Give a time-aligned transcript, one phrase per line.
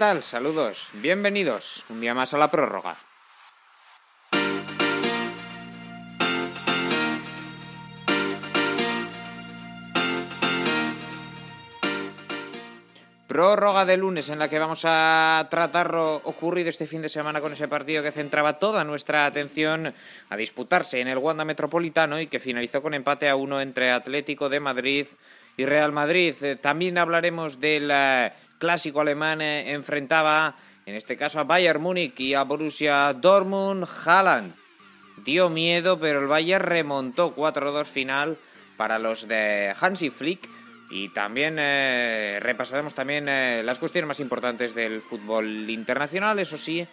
[0.00, 0.22] Hola, ¿qué tal?
[0.22, 0.88] Saludos.
[0.94, 2.96] Bienvenidos un día más a la prórroga.
[13.26, 17.42] Prórroga de lunes en la que vamos a tratar lo ocurrido este fin de semana
[17.42, 19.92] con ese partido que centraba toda nuestra atención
[20.30, 24.48] a disputarse en el Wanda Metropolitano y que finalizó con empate a uno entre Atlético
[24.48, 25.06] de Madrid
[25.58, 26.34] y Real Madrid.
[26.40, 27.90] Eh, también hablaremos del
[28.60, 30.54] clásico alemán eh, enfrentaba
[30.86, 33.88] en este caso a Bayern Múnich y a Borussia Dortmund.
[34.04, 34.54] Haaland
[35.24, 38.38] dio miedo, pero el Bayern remontó 4-2 final
[38.76, 40.48] para los de Hansi Flick
[40.90, 46.86] y también eh, repasaremos también eh, las cuestiones más importantes del fútbol internacional, eso sí,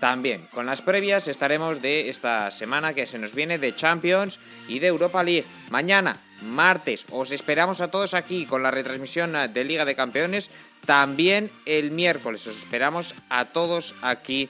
[0.00, 4.78] también con las previas estaremos de esta semana que se nos viene de Champions y
[4.78, 5.44] de Europa League.
[5.68, 10.50] Mañana, martes, os esperamos a todos aquí con la retransmisión de Liga de Campeones.
[10.86, 14.48] También el miércoles os esperamos a todos aquí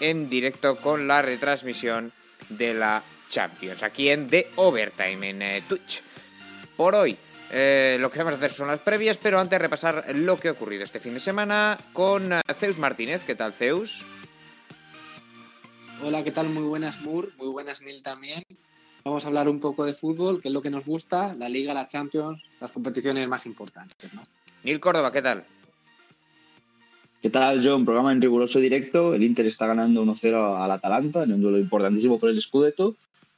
[0.00, 2.12] en directo con la retransmisión
[2.48, 6.02] de la Champions, aquí en The Overtime en eh, Twitch.
[6.76, 7.16] Por hoy
[7.50, 10.52] eh, lo que vamos a hacer son las previas, pero antes repasar lo que ha
[10.52, 13.22] ocurrido este fin de semana con eh, Zeus Martínez.
[13.26, 14.04] ¿Qué tal, Zeus?
[16.02, 16.48] Hola, ¿qué tal?
[16.48, 17.28] Muy buenas, Moore.
[17.36, 18.42] Muy buenas, Neil, también.
[19.04, 21.74] Vamos a hablar un poco de fútbol, que es lo que nos gusta, la Liga,
[21.74, 24.26] la Champions, las competiciones más importantes, ¿no?
[24.62, 25.44] Neil Córdoba, ¿qué tal?
[27.22, 27.84] ¿Qué tal, John?
[27.84, 29.14] Programa en riguroso directo.
[29.14, 32.96] El Inter está ganando 1-0 al Atalanta en un duelo importantísimo por el Scudetto.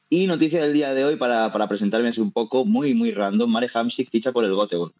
[0.09, 3.47] Y noticia del día de hoy para, para presentarme así un poco, muy, muy random.
[3.47, 4.91] Marek Hamsik ficha por el Göteborg.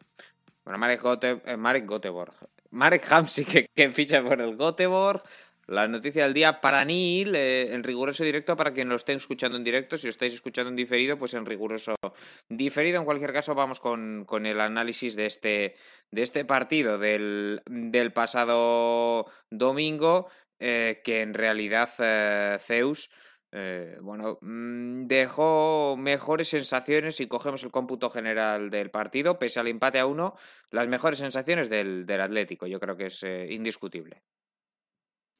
[0.63, 2.35] Bueno, Marek, Gote, eh, Marek Göteborg.
[2.69, 5.23] Marek Hamsik que, que, ficha por el Göteborg.
[5.68, 9.58] La noticia del día para Neil, eh, en riguroso directo, para quien lo esté escuchando
[9.58, 9.98] en directo.
[9.98, 11.96] Si lo estáis escuchando en diferido, pues en riguroso
[12.50, 13.00] diferido.
[13.00, 15.76] En cualquier caso, vamos con, con el análisis de este,
[16.12, 23.09] de este partido del, del pasado domingo, eh, que en realidad eh, Zeus
[23.52, 29.68] eh, bueno, mmm, dejó mejores sensaciones si cogemos el cómputo general del partido, pese al
[29.68, 30.36] empate a uno,
[30.70, 34.22] las mejores sensaciones del, del Atlético, yo creo que es indiscutible.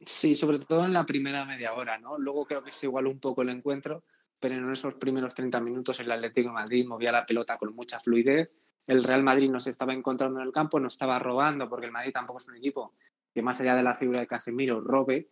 [0.02, 2.18] Sí, sobre todo en la primera media hora, ¿no?
[2.18, 4.04] Luego creo que se igualó un poco el encuentro,
[4.40, 8.00] pero en esos primeros 30 minutos el Atlético de Madrid movía la pelota con mucha
[8.00, 8.52] fluidez.
[8.88, 12.12] El Real Madrid nos estaba encontrando en el campo, nos estaba robando, porque el Madrid
[12.14, 12.94] tampoco es un equipo
[13.34, 15.30] que más allá de la figura de Casemiro robe,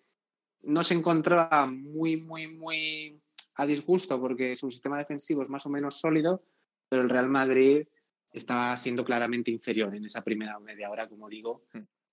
[0.63, 3.21] no se encontraba muy, muy, muy
[3.55, 6.43] a disgusto porque su sistema defensivo es más o menos sólido,
[6.89, 7.87] pero el Real Madrid
[8.31, 11.63] estaba siendo claramente inferior en esa primera media hora, como digo.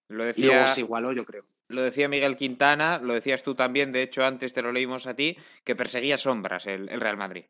[0.09, 1.47] Lo decía, y luego se igualó, yo creo.
[1.71, 5.15] Lo decía Miguel Quintana, lo decías tú también, de hecho antes te lo leímos a
[5.15, 7.45] ti, que perseguía sombras el, Real Madrid.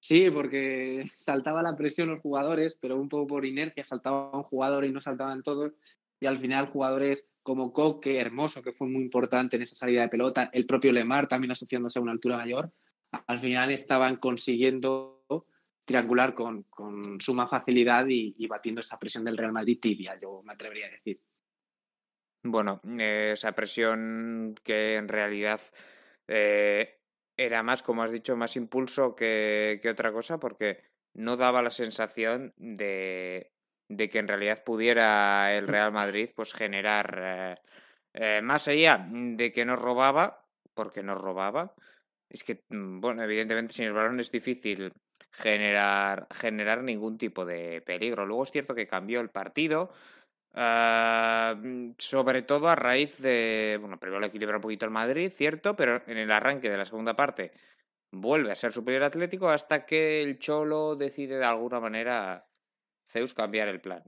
[0.00, 4.84] Sí, porque saltaba la presión los jugadores, pero un poco por inercia saltaba un jugador
[4.84, 5.72] y no saltaban todos.
[6.18, 10.08] Y al final jugadores como Coque, Hermoso, que fue muy importante en esa salida de
[10.08, 12.72] pelota, el propio Lemar también asociándose a una altura mayor,
[13.26, 15.24] al final estaban consiguiendo
[15.84, 20.42] triangular con, con suma facilidad y, y, batiendo esa presión del Real Madrid tibia, yo
[20.44, 21.20] me atrevería a decir.
[22.42, 25.60] Bueno, eh, esa presión que en realidad
[26.28, 27.00] eh,
[27.36, 30.82] era más, como has dicho, más impulso que, que otra cosa, porque
[31.14, 33.50] no daba la sensación de
[33.90, 37.60] de que en realidad pudiera el Real Madrid pues generar
[38.14, 41.74] eh, más allá de que nos robaba, porque nos robaba,
[42.28, 44.92] es que, mm, bueno, evidentemente sin el balón es difícil
[45.32, 48.26] generar, generar ningún tipo de peligro.
[48.26, 49.92] Luego es cierto que cambió el partido,
[50.54, 55.76] uh, sobre todo a raíz de, bueno, primero lo equilibra un poquito el Madrid, cierto,
[55.76, 57.52] pero en el arranque de la segunda parte
[58.12, 62.46] vuelve a ser superior atlético hasta que el Cholo decide de alguna manera
[63.08, 64.02] Zeus cambiar el plan.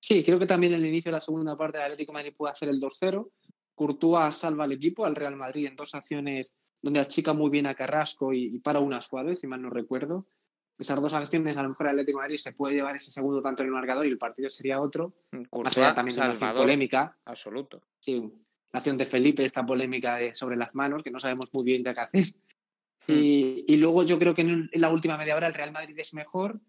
[0.00, 2.52] Sí, creo que también en el inicio de la segunda parte el Atlético Madrid puede
[2.52, 3.30] hacer el 2-0.
[3.74, 7.74] Courtois salva al equipo, al Real Madrid, en dos acciones donde achica muy bien a
[7.74, 10.26] Carrasco y, y para una suave, si mal no recuerdo.
[10.80, 13.42] Esas dos acciones, a lo mejor el Atlético de Madrid se puede llevar ese segundo
[13.42, 15.12] tanto en el marcador y el partido sería otro.
[15.30, 17.16] Courtois, Más allá también de una acción polémica.
[17.26, 17.82] Absoluto.
[17.98, 18.32] Sí,
[18.72, 21.84] la acción de Felipe, esta polémica de, sobre las manos, que no sabemos muy bien
[21.84, 22.24] qué hacer.
[23.06, 23.12] Hmm.
[23.12, 25.98] Y, y, luego yo creo que en, en la última media hora el Real Madrid
[25.98, 26.60] es mejor,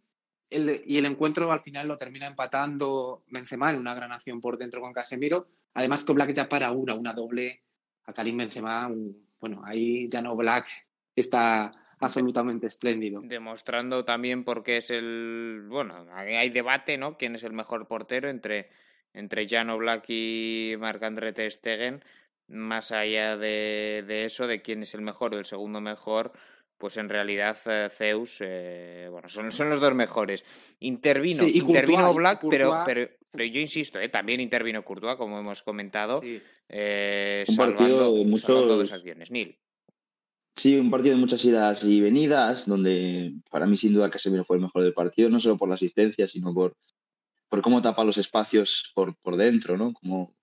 [0.52, 4.58] el, y el encuentro al final lo termina empatando Benzema en una gran acción por
[4.58, 5.48] dentro con Casemiro.
[5.74, 7.64] Además que Black ya para una, una doble
[8.04, 8.88] a Karim Benzema.
[8.88, 10.68] Un, bueno, ahí ya no Black
[11.16, 11.72] está
[12.02, 13.22] absolutamente espléndido.
[13.24, 15.64] Demostrando también porque es el...
[15.68, 17.18] Bueno, hay debate, ¿no?
[17.18, 18.70] ¿Quién es el mejor portero entre,
[19.14, 22.04] entre Jano Black y Marc-André Ter Stegen?
[22.48, 26.34] Más allá de, de eso, de quién es el mejor o el segundo mejor,
[26.78, 30.44] pues en realidad eh, Zeus, eh, bueno, son, son, los dos mejores.
[30.80, 34.10] Intervino, sí, intervino Courtois, Black, Courtois, pero, pero, Pero yo insisto, ¿eh?
[34.10, 36.42] también intervino Courtois, como hemos comentado, Sí.
[36.68, 39.32] eh, Un partido salvando, de muchos- salvando dos acciones.
[39.32, 39.58] Nil.
[40.56, 44.58] Sí, un partido de muchas idas y venidas, donde para mí sin duda Casemiro fue
[44.58, 46.76] el mejor del partido, no solo por la asistencia, sino por,
[47.50, 49.94] por cómo tapa los espacios por, por dentro, ¿no?
[49.94, 50.34] Cómo,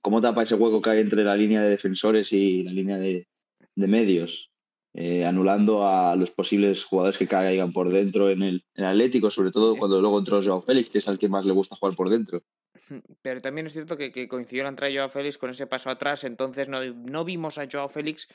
[0.00, 3.28] cómo tapa ese hueco que hay entre la línea de defensores y la línea de,
[3.74, 4.50] de medios,
[4.92, 9.52] eh, anulando a los posibles jugadores que caigan por dentro en el, en Atlético, sobre
[9.52, 12.10] todo cuando luego entró Joao Félix, que es al que más le gusta jugar por
[12.10, 12.42] dentro.
[13.22, 15.90] Pero también es cierto que, que coincidió la entrada de Joao Félix con ese paso
[15.90, 18.26] atrás, entonces no, no vimos a Joao Félix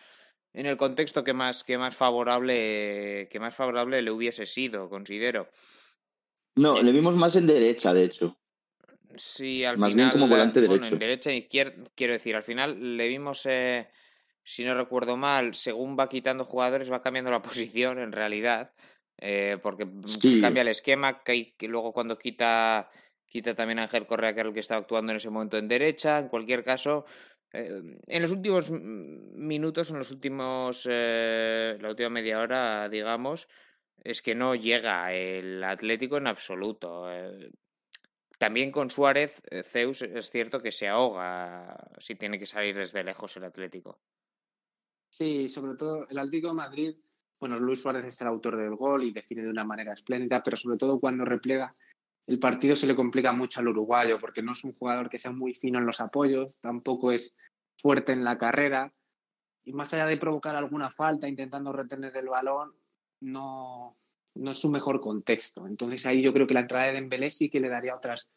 [0.55, 5.49] en el contexto que más, que más favorable que más favorable le hubiese sido, considero.
[6.55, 6.83] No, Eh.
[6.83, 8.37] le vimos más en derecha, de hecho.
[9.17, 10.11] Sí, al Más bien final.
[10.13, 10.95] como volante bueno, derecho.
[10.95, 13.87] en derecha e izquierda, quiero decir, al final le vimos, eh,
[14.43, 17.41] si no recuerdo mal, según va quitando jugadores, va cambiando la
[17.71, 18.73] posición en realidad,
[19.17, 19.87] eh, porque
[20.21, 20.39] Sí.
[20.41, 22.89] cambia el esquema, que luego cuando quita,
[23.25, 25.67] quita también a Ángel Correa, que era el que estaba actuando en ese momento en
[25.67, 27.05] derecha, en cualquier caso.
[27.55, 33.47] Eh, en los últimos minutos, en los últimos, eh, la última media hora, digamos,
[34.03, 37.11] es que no llega el Atlético en absoluto.
[37.11, 37.51] eh,
[38.37, 43.37] también con Suárez, Zeus es cierto que se ahoga si tiene que salir desde lejos
[43.37, 44.01] el Atlético.
[45.09, 46.95] Sí, sobre todo el Atlético de Madrid,
[47.39, 50.57] bueno, Luis Suárez es el autor del gol y define de una manera espléndida, pero
[50.57, 51.73] sobre todo cuando replega,
[52.27, 55.31] el partido se le complica mucho al uruguayo, porque no es un jugador que sea
[55.31, 57.35] muy fino en los apoyos, tampoco es
[57.77, 58.93] fuerte en la carrera,
[59.63, 62.73] y más allá de provocar alguna falta intentando retener el balón,
[63.21, 63.97] no,
[64.35, 65.65] no es su mejor contexto.
[65.65, 68.27] Entonces ahí yo creo que la entrada de Dembélé sí que le daría otras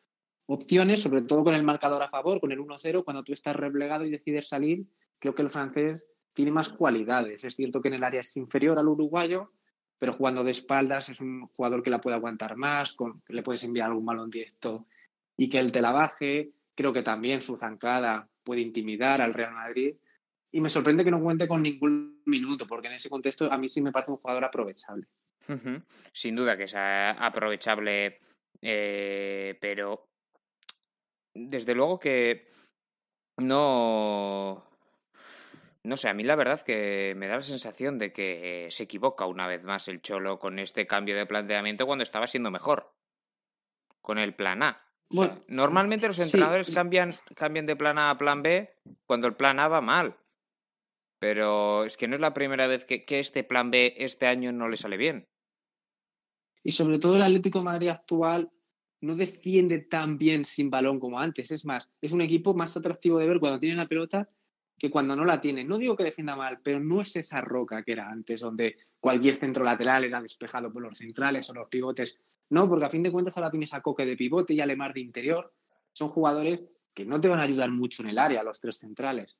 [0.46, 4.04] opciones, sobre todo con el marcador a favor, con el 1-0, cuando tú estás replegado
[4.04, 4.86] y decides salir,
[5.18, 7.44] creo que el francés tiene más cualidades.
[7.44, 9.52] Es cierto que en el área es inferior al uruguayo,
[9.98, 13.64] pero jugando de espaldas es un jugador que la puede aguantar más, con, le puedes
[13.64, 14.86] enviar algún balón directo
[15.36, 16.52] y que él te la baje.
[16.74, 19.96] Creo que también su zancada puede intimidar al Real Madrid.
[20.50, 23.68] Y me sorprende que no cuente con ningún minuto, porque en ese contexto a mí
[23.68, 25.06] sí me parece un jugador aprovechable.
[26.12, 28.20] Sin duda que es aprovechable,
[28.60, 30.08] eh, pero
[31.34, 32.48] desde luego que
[33.38, 34.67] no...
[35.88, 39.24] No sé, a mí la verdad que me da la sensación de que se equivoca
[39.24, 42.92] una vez más el Cholo con este cambio de planteamiento cuando estaba siendo mejor.
[44.02, 44.68] Con el plan A.
[44.68, 46.74] O sea, Bueno, normalmente los entrenadores sí.
[46.74, 48.70] cambian, cambian de plan A a plan B
[49.06, 50.18] cuando el plan A va mal.
[51.18, 54.52] Pero es que no es la primera vez que, que este plan B este año
[54.52, 55.26] no le sale bien.
[56.62, 58.52] Y sobre todo el Atlético de Madrid actual
[59.00, 61.50] no defiende tan bien sin balón como antes.
[61.50, 64.28] Es más, es un equipo más atractivo de ver cuando tiene la pelota
[64.78, 65.64] que cuando no la tiene.
[65.64, 69.34] No digo que defienda mal, pero no es esa roca que era antes, donde cualquier
[69.34, 72.16] centro lateral era despejado por los centrales o los pivotes.
[72.50, 74.94] No, porque a fin de cuentas ahora tienes a Coque de pivote y a Lemar
[74.94, 75.52] de interior.
[75.92, 76.60] Son jugadores
[76.94, 79.38] que no te van a ayudar mucho en el área, los tres centrales.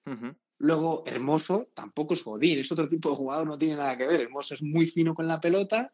[0.58, 4.20] Luego, Hermoso tampoco es Godín, es otro tipo de jugador, no tiene nada que ver.
[4.20, 5.92] Hermoso es muy fino con la pelota,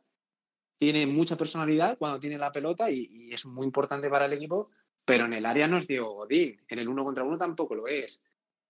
[0.78, 4.70] tiene mucha personalidad cuando tiene la pelota y, y es muy importante para el equipo,
[5.04, 7.86] pero en el área no es Diego Godín, en el uno contra uno tampoco lo
[7.86, 8.20] es.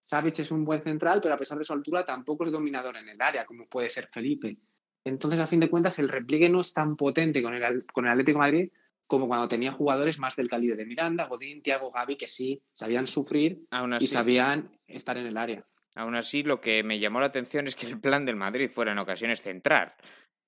[0.04, 3.08] Savic es un buen central, pero a pesar de su altura tampoco es dominador en
[3.08, 4.58] el área, como puede ser Felipe.
[5.02, 8.10] Entonces, a fin de cuentas, el repliegue no es tan potente con el, con el
[8.12, 8.70] Atlético de Madrid
[9.06, 13.06] como cuando tenía jugadores más del calibre de Miranda, Godín, Thiago, Gavi, que sí sabían
[13.06, 15.66] sufrir Aún y sabían estar en el área.
[15.94, 18.92] aún así, lo que me llamó la atención es que el plan del Madrid fuera
[18.92, 19.96] en ocasiones centrar.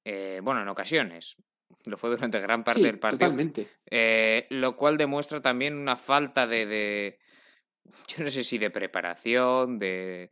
[0.04, 1.36] Eh, bueno, en ocasiones.
[1.84, 3.18] Lo fue durante gran parte Sí, del partido.
[3.20, 3.68] Totalmente.
[3.90, 7.18] Eh, lo cual demuestra también una falta de, de-
[8.08, 10.30] Yo no sé si de preparación, de.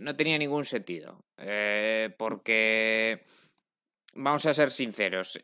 [0.00, 1.24] No tenía ningún sentido.
[1.38, 3.24] Eh, porque.
[4.14, 5.42] Vamos a ser sinceros.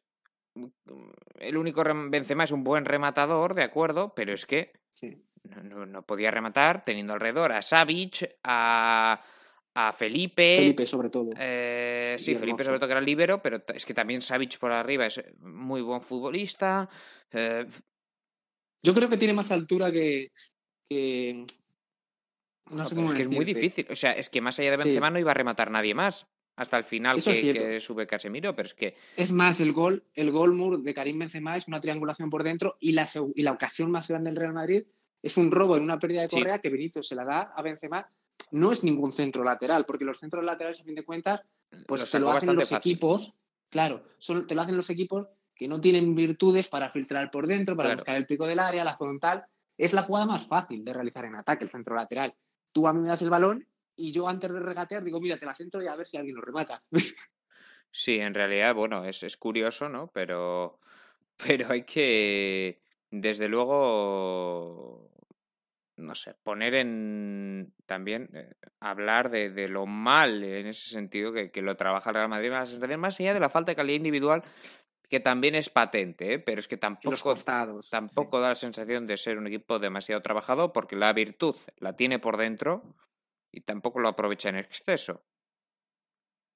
[1.39, 5.17] El único Benzema es un buen rematador, de acuerdo, pero es que Sí.
[5.45, 9.23] no, no- no podía rematar teniendo alrededor a Savic, a,
[9.75, 10.57] a Felipe.
[10.59, 11.31] Felipe, sobre todo.
[11.39, 14.73] Eh, sí, Felipe sobre todo que era el libero, pero es que también Savic por
[14.73, 16.89] arriba es muy buen futbolista.
[17.33, 17.67] eh,
[18.83, 20.33] Yo creo que tiene más altura que.
[21.01, 21.47] Que-
[22.71, 23.87] No no, sé pero cómo es que es muy difícil.
[23.91, 24.85] O sea, es que más allá de Sí.
[24.85, 26.27] Benzema no iba a rematar nadie más.
[26.57, 30.05] Hasta el final Eso que, que sube Casemiro, pero es que Es más, el gol,
[30.15, 33.53] el gol Mur de Karim Benzema es una triangulación por dentro y la, y la
[33.53, 34.83] ocasión más grande del Real Madrid
[35.23, 36.37] es un robo en una pérdida de Sí.
[36.37, 38.07] Correa que Vinicius se la da a Benzema.
[38.51, 41.41] No es ningún centro lateral, porque los centros laterales, a fin de cuentas,
[41.87, 42.77] pues sacó lo hacen los fácil.
[42.93, 43.33] equipos.
[43.71, 47.77] Claro, son, te lo hacen los equipos que no tienen virtudes para filtrar por dentro,
[47.77, 47.99] para Claro.
[48.01, 49.45] buscar el pico del área, la frontal.
[49.81, 52.35] Es la jugada más fácil de realizar en ataque, el centro lateral.
[52.71, 55.47] Tú a mí me das el balón y yo antes de regatear digo, mira, te
[55.47, 56.83] la centro y a ver si alguien lo remata.
[57.93, 60.13] Sí, en realidad, bueno, es, es curioso, ¿no?
[60.13, 60.79] Pero,
[61.45, 65.11] pero hay que, desde luego,
[65.97, 71.63] no sé, poner en también eh, hablar de, lo mal en ese sentido que, que
[71.63, 72.51] lo trabaja el Real Madrid,
[72.97, 74.45] más allá de la falta de calidad individual,
[75.11, 76.39] que también es patente, ¿eh?
[76.39, 77.35] pero es que tampoco,
[77.91, 82.21] tampoco da la sensación de ser un equipo demasiado trabajado porque la virtud la tiene
[82.21, 82.95] por dentro
[83.51, 85.25] y tampoco lo aprovecha en exceso.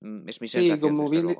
[0.01, 0.79] Mm, es mi sensación.
[0.79, 1.37] como, bien,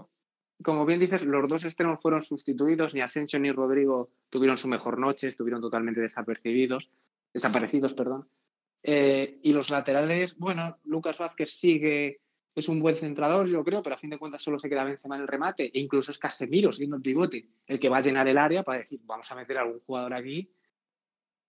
[0.61, 4.99] como bien dices, los dos extremos fueron sustituidos, ni Asensio ni Rodrigo tuvieron su mejor
[4.99, 6.91] noche, estuvieron totalmente desapercibidos,
[7.33, 8.29] desaparecidos, perdón.
[8.83, 12.23] Eh, y los laterales, bueno, Lucas Vázquez sigue
[12.55, 15.17] es un buen centrador, yo creo, pero a fin de cuentas solo se queda Benzema
[15.17, 18.29] en el remate e incluso es Casemiro, siendo el pivote, el que va a llenar
[18.29, 20.51] el área para decir, vamos a meter a algún jugador aquí.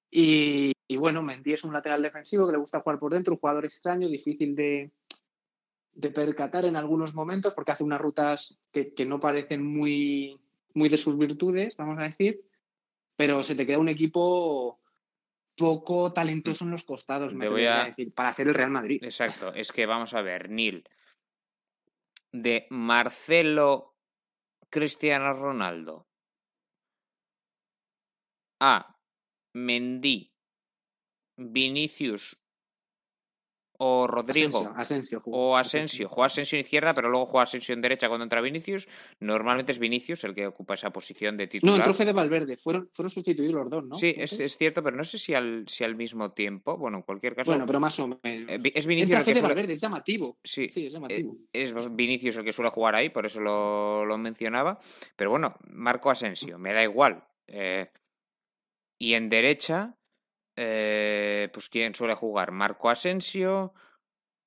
[0.09, 3.65] Y, bueno, Mendy es un lateral defensivo que le gusta jugar por dentro, un jugador
[3.65, 4.91] extraño, difícil de,
[5.93, 10.39] de percatar en algunos momentos porque hace unas rutas que, que, no parecen muy,
[10.73, 12.45] muy de sus virtudes, vamos a decir,
[13.15, 14.79] pero se te queda un equipo
[15.55, 17.85] poco talentoso en los costados, me voy a...
[17.85, 19.03] decir, para ser el Real Madrid.
[19.03, 20.87] Exacto, es que vamos a ver, Nil,
[22.31, 23.95] de Marcelo
[24.69, 26.07] Cristiano Ronaldo.
[28.59, 28.97] A.
[29.53, 30.33] Mendy,
[31.37, 32.44] Vinicius
[33.77, 36.09] o Rodrigo Asensio, o Asensio.
[36.09, 38.87] Juega Asensio en izquierda, pero luego juega Asensio en derecha cuando entra Vinicius.
[39.19, 41.73] Normalmente es Vinicius el que ocupa esa posición de titular.
[41.73, 42.57] No, entró Fede Valverde.
[42.57, 43.95] Fueron, fueron sustituidos los dos, ¿no?
[43.95, 46.77] Sí, es, es, cierto, pero no sé si al, si al mismo tiempo.
[46.77, 47.51] Bueno, en cualquier caso.
[47.51, 48.21] Bueno, pero más o menos.
[48.23, 50.37] Eh, es Vinicius entra Fede Valverde, es llamativo.
[50.43, 51.37] Sí, sí, es llamativo.
[51.53, 54.79] Eh, es Vinicius el que suele jugar ahí, por eso lo, lo mencionaba.
[55.15, 57.23] Pero bueno, Marco Asensio, me da igual.
[57.47, 57.89] Eh,
[58.97, 59.97] y en derecha,
[60.55, 62.51] eh, pues ¿quién suele jugar?
[62.51, 63.73] Marco Asensio.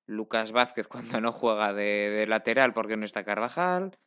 [0.07, 3.99] Lucas Vázquez cuando no juega de, lateral porque no está Carvajal.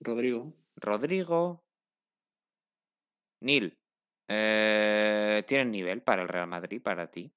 [0.00, 0.54] Rodrigo.
[0.76, 1.64] Rodrigo.
[3.40, 3.78] Nil.
[4.28, 7.32] Eh, ¿Tienen nivel para el Real Madrid, para ti?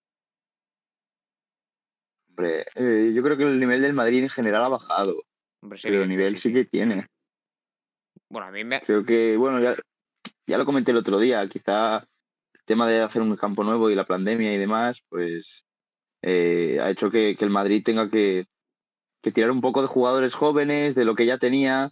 [2.30, 5.24] Hombre, eh, yo creo que el nivel del Madrid en general ha bajado.
[5.62, 7.06] Hombre, pero el nivel sí, que tiene.
[8.30, 8.82] Bueno, a mí me...
[8.82, 9.76] Creo que, bueno, ya,
[10.48, 12.08] ya lo comenté el otro día, quizá
[12.70, 15.66] tema de hacer un campo nuevo y la pandemia y demás, pues
[16.22, 18.46] eh, ha hecho que, el Madrid tenga que,
[19.34, 21.92] tirar un poco de jugadores jóvenes, de lo que ya tenía,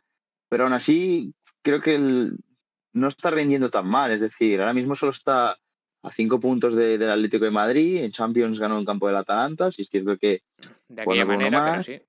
[0.50, 4.12] pero aún así creo que no está rindiendo tan mal.
[4.12, 5.58] Es decir, ahora mismo solo está
[6.04, 9.82] a cinco puntos del Atlético de Madrid, en Champions ganó en campo del Atalanta, si
[9.82, 10.44] es cierto que...
[10.90, 12.00] De aquella manera, sí.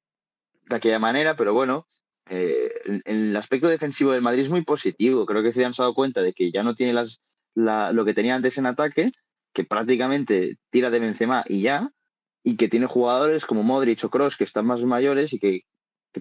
[0.69, 1.89] De aquella manera, pero bueno,
[2.29, 2.71] eh,
[3.07, 5.25] el, aspecto defensivo del Madrid es muy positivo.
[5.25, 7.23] Creo que se han dado cuenta de que ya no tiene las,
[7.59, 9.11] lo que tenía antes en ataque,
[9.53, 11.91] que prácticamente tira de Benzema y ya,
[12.43, 15.63] y que tiene jugadores como Modric o Kroos que están más mayores y que,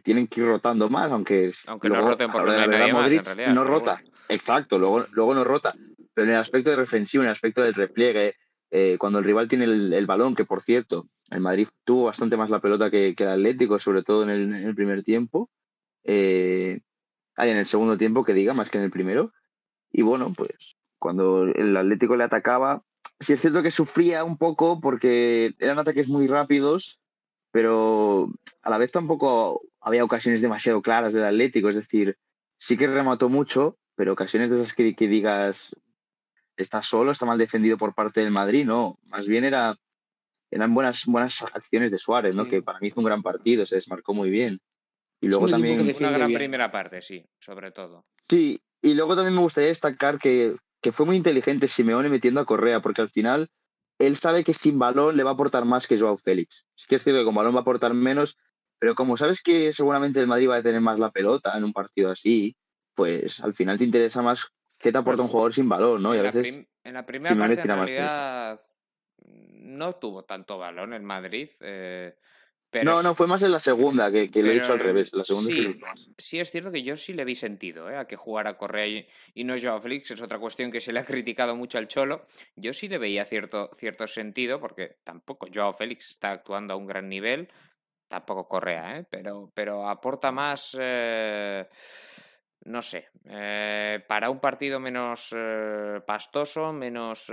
[0.03, 4.01] tienen que ir rotando más, aunque, aunque no roten porque no, hay Modric no rota.
[4.29, 5.73] Exacto, luego, luego no rota.
[6.13, 8.35] Pero en el aspecto de defensivo, en el aspecto del repliegue,
[8.69, 12.49] eh, cuando el rival tiene el, balón, que por cierto, el Madrid tuvo bastante más
[12.49, 15.49] la pelota que, el Atlético, sobre todo en el, primer tiempo.
[16.03, 16.81] Eh,
[17.35, 19.31] hay en el segundo tiempo, que diga, más que en el primero.
[19.91, 22.83] Y bueno, pues cuando el Atlético le atacaba,
[23.19, 26.99] sí es cierto que sufría un poco porque eran ataques muy rápidos,
[27.51, 28.29] pero
[28.61, 31.69] a la vez tampoco había ocasiones demasiado claras del Atlético.
[31.69, 32.17] Es decir,
[32.59, 35.75] sí que remató mucho, pero ocasiones de esas que, digas
[36.55, 38.99] está solo, está mal defendido por parte del Madrid, no.
[39.05, 39.77] Más bien era,
[40.49, 42.47] eran buenas, buenas acciones de Suárez, ¿no?
[42.47, 44.59] Que para mí hizo un gran partido, se desmarcó muy bien.
[45.21, 45.79] Y luego también.
[45.99, 48.05] Una gran primera parte, sí, sobre todo.
[48.27, 52.45] Sí, y luego también me gustaría destacar que que fue muy inteligente Simeone metiendo a
[52.45, 53.49] Correa, porque al final
[53.99, 56.65] él sabe que sin balón le va a aportar más que Joao Félix.
[56.75, 58.37] Sí que es cierto que con balón va a aportar menos,
[58.79, 61.73] pero como sabes que seguramente el Madrid va a tener más la pelota en un
[61.73, 62.55] partido así,
[62.93, 66.15] pues al final te interesa más qué te aporta un jugador sin balón, ¿no?
[66.15, 68.61] Y a veces en la primera parte en realidad
[69.25, 71.49] no tuvo tanto balón el Madrid.
[71.59, 72.15] Eh,
[72.83, 75.11] no, no, fue más en la segunda, que, lo he hecho al revés.
[75.13, 75.79] La segunda sí,
[76.17, 77.97] sí, es cierto que yo sí le vi sentido ¿eh?
[77.97, 80.11] a que jugara Correa y, y no Joao Félix.
[80.11, 82.25] Es otra cuestión que se le ha criticado mucho al Cholo.
[82.55, 86.87] Yo sí le veía cierto, cierto sentido, porque tampoco Joao Félix está actuando a un
[86.87, 87.49] gran nivel.
[88.07, 89.05] Tampoco Correa, ¿eh?
[89.09, 90.77] pero, pero aporta más.
[90.79, 91.67] Eh,
[92.65, 95.33] no sé, eh, para un partido menos
[96.05, 97.31] pastoso, menos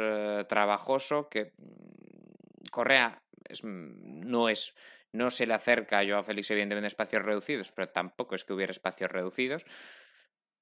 [0.49, 4.75] trabajoso, que mm, Correa es, no es
[5.15, 8.73] no se le acerca a Joao Félix, evidentemente, espacios reducidos, pero tampoco es que hubiera
[8.73, 9.65] espacios reducidos.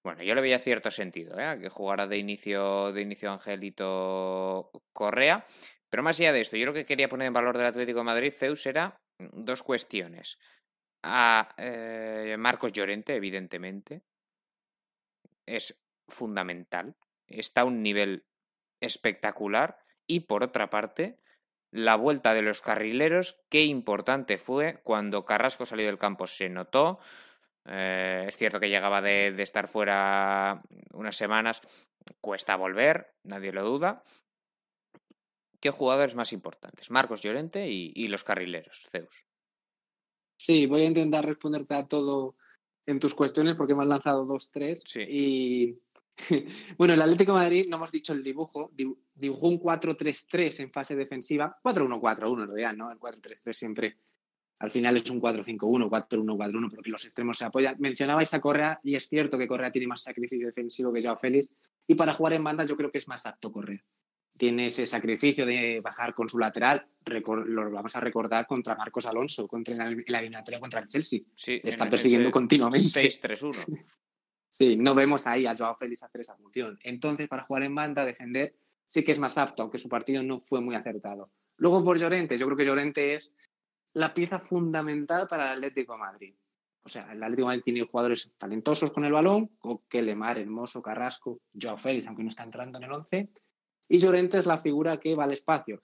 [0.04, 1.59] Bueno, yo le veía cierto sentido, ¿eh?
[1.59, 5.47] que jugara de inicio, de inicio Angelito Correa.
[5.88, 8.04] Pero más allá de esto, yo lo que quería poner en valor del Atlético de
[8.04, 10.38] Madrid, Zeus, era dos cuestiones.
[11.02, 14.02] A eh, Marcos Llorente, evidentemente,
[15.47, 16.94] es fundamental.
[17.26, 18.26] Está a un nivel
[18.80, 19.78] espectacular.
[20.06, 21.21] Y por otra parte,
[21.73, 26.26] la vuelta de los carrileros, qué importante fue cuando Carrasco salió del campo.
[26.26, 27.00] Se notó.
[27.64, 30.62] Eh, es cierto que llegaba de, estar fuera
[30.93, 31.62] unas semanas,
[32.21, 34.05] cuesta volver, nadie lo duda.
[35.61, 36.91] ¿Qué jugadores más importantes?
[36.91, 39.25] Marcos Llorente y, los carrileros, Zeus.
[40.37, 42.35] Sí, voy a intentar responderte a todo
[42.85, 44.83] en tus cuestiones porque me han lanzado dos, tres.
[44.85, 45.05] Sí.
[45.09, 45.79] Y
[46.78, 48.71] bueno, el Atlético de Madrid, no hemos dicho el dibujo,
[49.14, 52.90] dibujó un 4-3-3 en fase defensiva, 4-1-4-1 en realidad, ¿no?
[52.90, 53.99] El 4-3-3 siempre
[54.62, 57.75] al final es un 4-5-1, 4-1-4-1, porque los extremos se apoyan.
[57.81, 61.50] Mencionabais a Correa y es cierto que Correa tiene más sacrificio defensivo que Joao Félix
[61.85, 63.83] y para jugar en banda yo creo que es más apto Correa.
[64.38, 69.49] Tiene ese sacrificio de bajar con su lateral, lo vamos a recordar contra Marcos Alonso,
[69.49, 71.21] contra la, eliminatoria contra el Chelsea.
[71.35, 73.02] Sí, está persiguiendo continuamente.
[73.02, 73.85] 6-3-1.
[74.52, 76.78] Sí, no vemos ahí a Joao Félix hacer esa función.
[76.82, 78.54] Entonces, para jugar en banda, defender,
[78.87, 81.30] sí que es más apto, aunque su partido no fue muy acertado.
[81.56, 83.32] Luego por Llorente, yo creo que Llorente es
[83.94, 86.35] la pieza fundamental para el Atlético de Madrid.
[86.82, 90.82] O sea, el Atlético de Madrid tiene jugadores talentosos con el balón, Coque, Lemar, Hermoso,
[90.82, 93.30] Carrasco, Joao Félix, aunque no está entrando en el 11.
[93.88, 95.80] Y Llorente es la figura que va al espacio.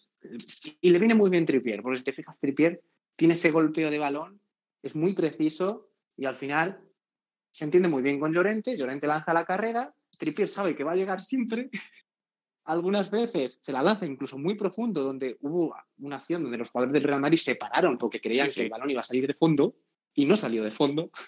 [0.83, 2.83] Y le viene muy bien Tripier, porque si te fijas, Tripier
[3.17, 4.43] tiene ese golpeo de balón,
[4.83, 6.83] es muy preciso y al final
[7.59, 10.95] se entiende muy bien con Llorente, Llorente lanza la carrera, Trippier sabe que va a
[10.95, 11.71] llegar siempre,
[12.67, 16.93] algunas veces se la lanza incluso muy profundo, donde hubo una acción donde los jugadores
[16.93, 19.75] del Real Madrid se pararon porque creían que el balón iba a salir de fondo
[20.15, 21.11] y no salió de fondo.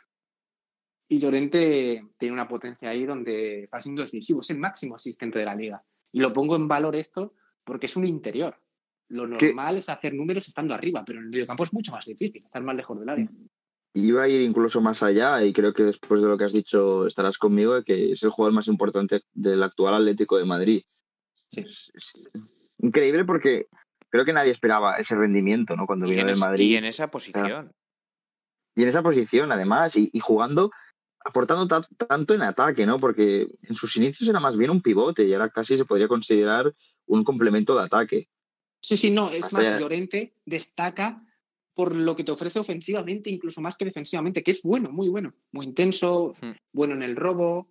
[1.12, 5.44] Y Llorente tiene una potencia ahí donde está siendo decisivo, es el máximo asistente de
[5.44, 5.82] la liga.
[6.12, 8.56] Y lo pongo en valor esto porque es un interior.
[9.08, 12.44] Lo normal es hacer números estando arriba, pero en el mediocampo es mucho más difícil,
[12.44, 13.28] estar más lejos del área
[13.94, 17.06] iba a ir incluso más allá y creo que después de lo que has dicho
[17.06, 20.82] estarás conmigo de que es el jugador más importante del actual Atlético de Madrid.
[21.48, 21.60] Sí.
[21.60, 22.20] Es,
[22.78, 23.66] increíble porque
[24.08, 25.86] creo que nadie esperaba ese rendimiento ¿no?
[25.86, 26.70] cuando vino del Madrid.
[26.70, 27.72] Y en esa posición.
[28.74, 30.70] Y en esa posición, además, y, jugando,
[31.24, 32.98] aportando tanto en ataque, ¿no?
[32.98, 36.72] Porque en sus inicios era más bien un pivote y ahora casi se podría considerar
[37.06, 38.28] un complemento de ataque.
[38.80, 41.16] Sí, sí, no, es más, Llorente destaca
[41.80, 45.32] por lo que te ofrece ofensivamente, incluso más que defensivamente, que es bueno, muy bueno,
[45.52, 46.50] muy intenso, hmm.
[46.72, 47.70] bueno en el robo.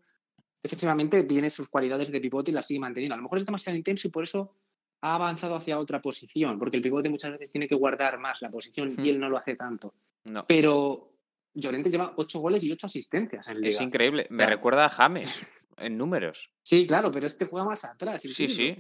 [0.64, 3.14] Defensivamente tiene sus cualidades de pivote y las sigue manteniendo.
[3.14, 4.56] A lo mejor es demasiado intenso y por eso
[5.02, 8.50] ha avanzado hacia otra posición, porque el pivote muchas veces tiene que guardar más la
[8.50, 9.06] posición y hmm.
[9.06, 9.94] él no lo hace tanto.
[10.24, 10.44] No.
[10.48, 11.14] Pero
[11.54, 14.26] Llorente lleva ocho goles y ocho asistencias en Es increíble.
[14.32, 15.30] Me recuerda a James
[15.78, 16.50] en números.
[16.64, 18.24] Sí, claro, pero este juega más atrás.
[18.24, 18.76] Sí, sí.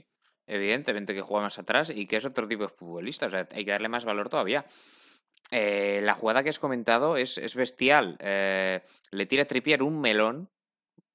[0.48, 3.28] Evidentemente que juega más atrás y que es otro tipo de futbolista.
[3.28, 4.65] O sea, hay que darle más valor todavía.
[5.51, 8.17] Eh, la jugada que has comentado es, bestial.
[8.19, 8.81] Eh,
[9.12, 10.49] le tira a Trippier un melón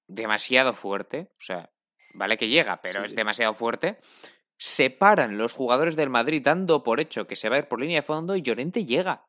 [0.08, 1.30] demasiado fuerte.
[1.38, 1.70] O sea,
[2.14, 3.98] vale que llega, pero es demasiado fuerte.
[4.58, 7.98] Separan los jugadores del Madrid dando por hecho que se va a ir por línea
[7.98, 9.26] de fondo y Llorente llega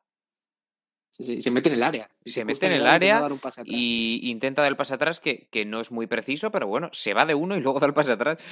[1.24, 2.10] se mete en el área.
[2.24, 3.26] Se, mete en el área
[3.64, 7.14] y intenta dar el pase atrás, que, que, no es muy preciso, pero bueno, se
[7.14, 8.42] va de uno y luego da el pase atrás.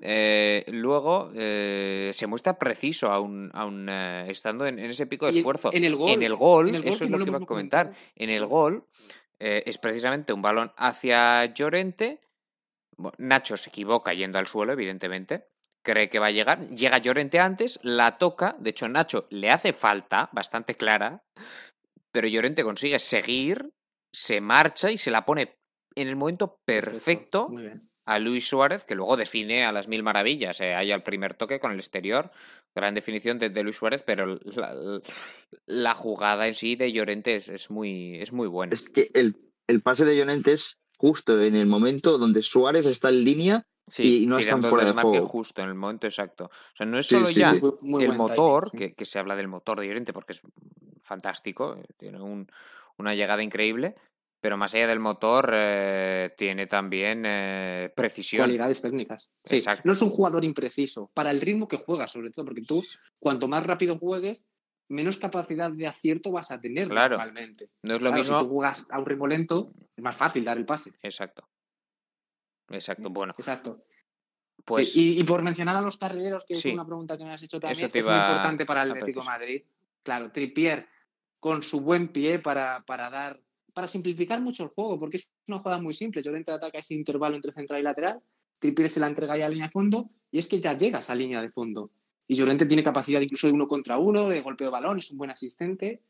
[0.00, 5.70] Eh, luego eh, se muestra preciso aún, aún eh, estando en, ese pico de esfuerzo.
[5.72, 6.10] En, el gol.
[6.10, 7.92] En el gol, eso es lo que iba a comentar.
[8.14, 8.86] En el gol
[9.38, 12.20] es precisamente un balón hacia Llorente.
[13.18, 15.48] Nacho se equivoca yendo al suelo, evidentemente
[15.82, 19.72] cree que va a llegar, llega Llorente antes, la toca, de hecho Nacho le hace
[19.72, 21.24] falta, bastante clara,
[22.12, 23.72] pero Llorente consigue seguir,
[24.12, 25.56] se marcha y se la pone
[25.94, 27.48] en el momento perfecto,
[28.04, 30.60] a Luis Suárez, que luego define a las mil maravillas.
[30.60, 32.30] Eh, hay al primer toque con el exterior,
[32.74, 34.38] gran definición de, Luis Suárez, pero
[35.66, 38.74] la, jugada en sí de Llorente es, muy, es muy buena.
[38.74, 39.36] Es que el,
[39.82, 43.66] pase de Llorente es justo en el momento donde Suárez está en línea
[43.98, 45.26] y no está fuera de juego.
[45.26, 46.46] justo en el momento exacto.
[46.46, 49.88] O sea, no es solo ya el motor, que, que, se habla del motor de
[49.88, 50.42] Llorente porque es
[51.02, 52.46] fantástico, eh, tiene un,
[52.98, 53.96] una llegada increíble,
[54.40, 58.42] pero más allá del motor eh, tiene también eh, precisión.
[58.42, 59.30] Cualidades técnicas.
[59.44, 62.82] Sí, no es un jugador impreciso, para el ritmo que juega sobre todo, porque tú
[63.20, 64.44] cuanto más rápido juegues,
[64.88, 67.16] menos capacidad de acierto vas a tener claro.
[67.16, 67.70] normalmente.
[67.82, 68.38] No es lo mismo.
[68.38, 70.92] Si tú juegas a un ritmo lento, es más fácil dar el pase.
[71.02, 71.48] Exacto.
[72.70, 73.34] Exacto, bueno.
[73.38, 73.84] Exacto.
[74.64, 74.96] Pues...
[74.96, 77.90] y, por mencionar a los carrileros, que es una pregunta que me has hecho también,
[77.92, 79.62] es muy importante para el Atlético Madrid.
[80.02, 80.88] Claro, Tripier
[81.40, 83.40] con su buen pie para, para dar
[83.72, 86.22] para simplificar mucho el juego, porque es una jugada muy simple.
[86.22, 88.22] Llorente ataca ese intervalo entre central y lateral,
[88.58, 91.00] Trippier se la entrega ya a línea de fondo, y es que ya llega a
[91.00, 91.90] esa línea de fondo.
[92.28, 95.18] Y Llorente tiene capacidad incluso de uno contra uno, de golpeo de balón, es un
[95.18, 96.02] buen asistente.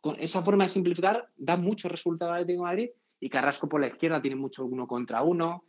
[0.00, 3.80] Con esa forma de simplificar da mucho resultado al Atlético de Madrid, y Carrasco por
[3.80, 5.64] la izquierda tiene mucho uno contra uno.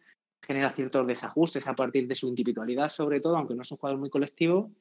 [0.48, 4.00] Genera ciertos desajustes a partir de su individualidad, sobre todo, aunque no es un jugador
[4.00, 4.72] muy colectivo.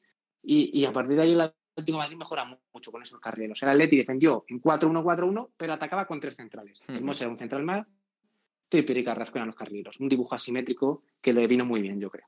[0.42, 3.60] Y, a partir de ahí el Atlético de Madrid mejora mucho con esos carrileros.
[3.64, 6.84] El Atleti defendió en 4-1-4-1, pero atacaba con tres centrales.
[6.86, 7.84] El era un central más,
[8.68, 9.98] Trippier y Carrasco eran los carrileros.
[9.98, 12.26] Un dibujo asimétrico que le vino muy bien, yo creo.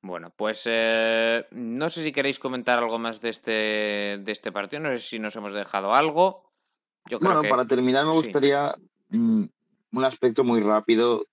[0.00, 3.50] Bueno, pues eh, no sé si queréis comentar algo más de este,
[4.22, 6.52] de este partido, no sé si nos hemos dejado algo.
[7.10, 8.74] Yo creo bueno, para terminar me gustaría
[9.10, 9.44] mm,
[9.92, 11.26] un aspecto muy rápido,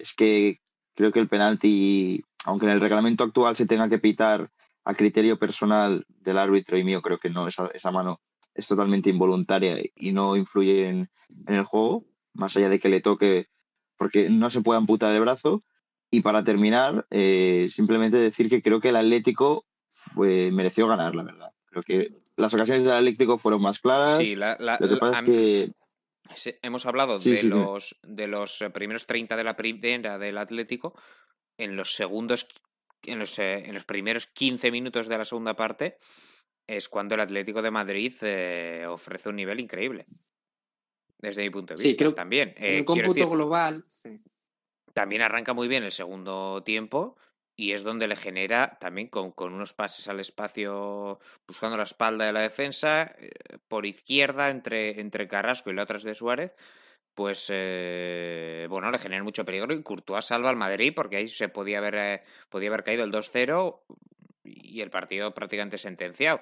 [0.00, 0.60] es que
[0.94, 4.50] creo que el penalti, aunque en el reglamento actual se tenga que pitar
[4.84, 8.20] a criterio personal del árbitro y mío, creo que no, esa, esa mano
[8.54, 11.10] es totalmente involuntaria y no influye en,
[11.46, 13.48] en el juego, más allá de que le toque,
[13.96, 15.62] porque no se puede amputar de brazo
[16.10, 21.22] y para terminar, eh, simplemente decir que creo que el Atlético fue, mereció ganar, la
[21.22, 21.52] verdad.
[21.66, 24.18] Creo que las ocasiones del Atlético fueron más claras.
[24.18, 25.72] Sí, la, lo que pasa es que...
[26.62, 30.94] Hemos hablado de, los, de los eh, primeros 30 de la primera del Atlético.
[31.58, 32.46] En los segundos,
[33.02, 35.98] en los, eh, en los primeros 15 minutos de la segunda parte,
[36.66, 38.14] es cuando el Atlético de Madrid
[38.88, 40.06] ofrece un nivel increíble.
[41.18, 41.88] Desde mi punto de vista.
[41.88, 42.54] Sí, creo también.
[42.56, 43.84] en el cómputo global.
[44.94, 47.16] También arranca muy bien el segundo tiempo
[47.60, 52.32] y es donde le genera también con, unos pases al espacio buscando la espalda de
[52.32, 53.28] la defensa eh,
[53.68, 56.54] por izquierda entre, entre Carrasco y la otra de Suárez
[57.14, 61.50] pues eh, bueno le genera mucho peligro y Courtois salva al Madrid porque ahí se
[61.50, 63.82] podía haber eh, podía haber caído el 2-0
[64.44, 66.40] y el partido prácticamente sentenciado.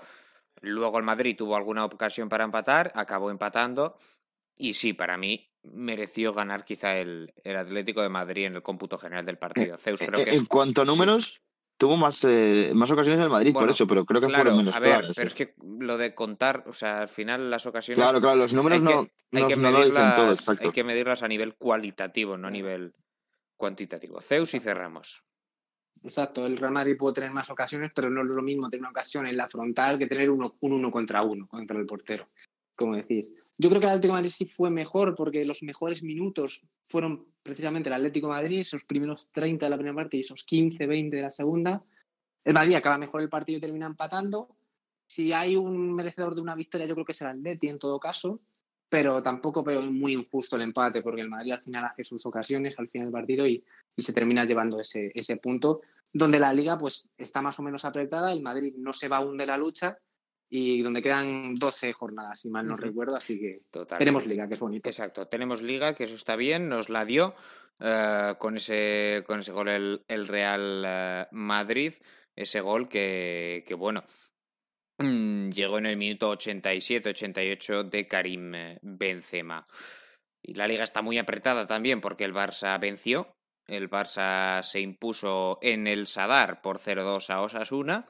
[0.61, 3.99] Luego el Madrid tuvo alguna ocasión para empatar acabó empatando
[4.57, 8.99] y sí para mí mereció ganar quizá el, el, Atlético de Madrid en el cómputo
[8.99, 9.75] general del partido.
[9.75, 11.41] Eh, Zeus, creo eh, que en cuanto a números,
[11.77, 14.81] tuvo más, eh, más ocasiones el Madrid por eso, pero creo que fueron menos a
[14.81, 18.03] ver, Pero es que lo de contar, o sea, al final las ocasiones.
[18.03, 22.49] Claro, claro, los números no, hay que medirlas, Hay que medirlas a nivel cualitativo, no
[22.49, 22.95] a nivel
[23.57, 24.21] cuantitativo.
[24.21, 25.25] Zeus y cerramos.
[26.03, 28.91] Exacto, el Real Madrid puede tener más ocasiones, pero no es lo mismo tener una
[28.91, 32.29] ocasión en la frontal que tener uno, un uno contra uno contra el portero,
[32.77, 33.33] como decís.
[33.61, 37.27] Yo creo que el Atlético de Madrid sí fue mejor porque los mejores minutos fueron
[37.43, 40.87] precisamente el Atlético de Madrid, esos primeros 30 de la primera parte y esos 15,
[40.87, 41.83] 20 de la segunda.
[42.45, 44.49] El Madrid acaba mejor el partido y termina empatando.
[45.09, 47.99] Si hay un merecedor de una victoria, yo creo que será el Atleti en todo
[47.99, 48.41] caso,
[48.89, 52.79] pero tampoco veo muy injusto el empate porque el Madrid al final hace sus ocasiones
[52.79, 53.65] al final del partido y,
[53.97, 55.81] y se termina llevando ese, ese punto
[56.13, 59.37] donde la liga pues está más o menos apretada, el Madrid no se va aún
[59.37, 59.99] de la lucha
[60.51, 63.63] y donde quedan 12 jornadas, si mal no recuerdo, así que
[63.99, 64.89] tenemos liga, que es bonito.
[64.89, 67.35] Exacto, tenemos liga, que eso está bien, nos la dio
[67.81, 71.95] eh, con, ese, con ese gol el, Real eh, Madrid,
[72.35, 74.05] ese gol que, que bueno,
[74.99, 79.67] mm, llegó en el minuto 87-88 de Karim eh, Benzema.
[80.43, 83.35] Y la liga está muy apretada también porque el Barça venció.
[83.67, 88.09] El Barça se impuso en el Sadar por 0-2 a Osasuna.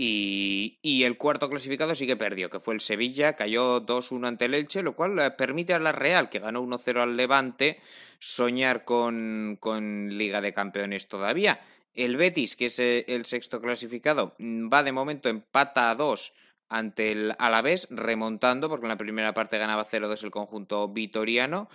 [0.00, 4.54] Y, el cuarto clasificado sí que perdió, que fue el Sevilla, cayó 2-1 ante el
[4.54, 7.80] Elche, lo cual eh, permite a la Real, que ganó 1-0 al Levante,
[8.20, 11.60] soñar con, con Liga de Campeones todavía.
[11.94, 16.32] El Betis, que es eh, el sexto clasificado, mm, va de momento empata a 2
[16.68, 21.68] ante el Alavés, remontando, porque en la primera parte ganaba 0-2 el conjunto vitoriano.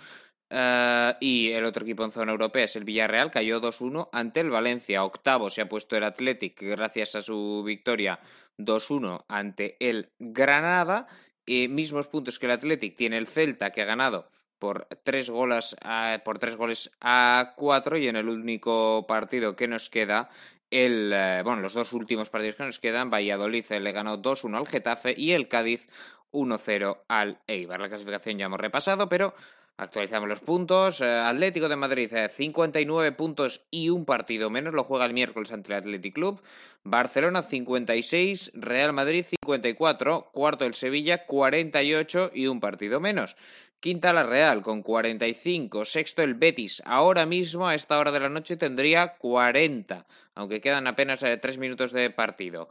[0.56, 4.50] Eh, y el otro equipo en zona europea es el Villarreal, cayó 2-1 ante el
[4.50, 5.02] Valencia.
[5.02, 8.20] Octavo se ha puesto el Athletic gracias a su victoria
[8.58, 11.08] 2-1 ante el Granada.
[11.44, 14.28] y mismos puntos que el Athletic tiene el Celta que ha ganado
[14.60, 19.66] por tres goles a, por tres goles a cuatro y en el único partido que
[19.66, 20.30] nos queda
[20.70, 24.66] el eh, bueno los dos últimos partidos que nos quedan Valladolid le ganó 2-1 al
[24.66, 25.86] Getafe y el Cádiz
[26.32, 29.34] 1-0 al Eibar la clasificación ya hemos repasado pero
[29.76, 31.00] Actualizamos los puntos.
[31.00, 34.72] Eh, Atlético de Madrid, 59 eh, puntos y un partido menos.
[34.72, 36.40] Lo juega el miércoles ante el Athletic Club.
[36.84, 38.52] Barcelona, 56.
[38.54, 40.30] Real Madrid, 54.
[40.32, 43.36] Cuarto el Sevilla, 48 y un partido menos.
[43.80, 45.84] Quinta la Real, con 45.
[45.84, 46.80] Sexto el Betis.
[46.86, 50.06] Ahora mismo, a esta hora de la noche, tendría 40.
[50.36, 52.68] Aunque quedan apenas eh, tres minutos de partido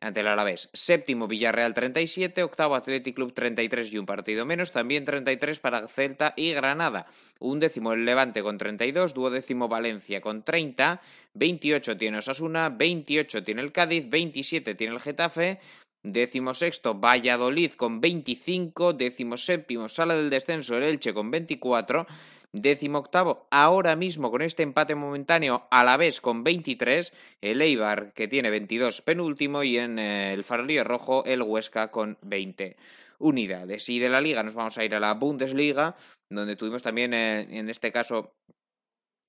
[0.00, 0.70] ante el Alavés.
[0.72, 6.34] Séptimo Villarreal 37, octavo Athletic Club 33 y un partido menos, también 33 para Celta
[6.36, 7.06] y Granada.
[7.38, 11.00] Un décimo el Levante con 32, duodécimo Valencia con 30,
[11.34, 15.60] 28 tiene Osasuna, 28 tiene el Cádiz, 27 tiene el Getafe,
[16.02, 22.06] décimo sexto Valladolid con 25, décimo séptimo Sala del Descenso el Elche con 24,
[22.52, 28.14] Décimo octavo, ahora mismo con este empate momentáneo a la vez con 23, el Eibar
[28.14, 32.76] que tiene 22 penúltimo y en eh, el farolillo rojo el Huesca con 20
[33.18, 33.86] unidades.
[33.90, 35.94] Y de la liga nos vamos a ir a la Bundesliga,
[36.30, 38.32] donde tuvimos también eh, en este caso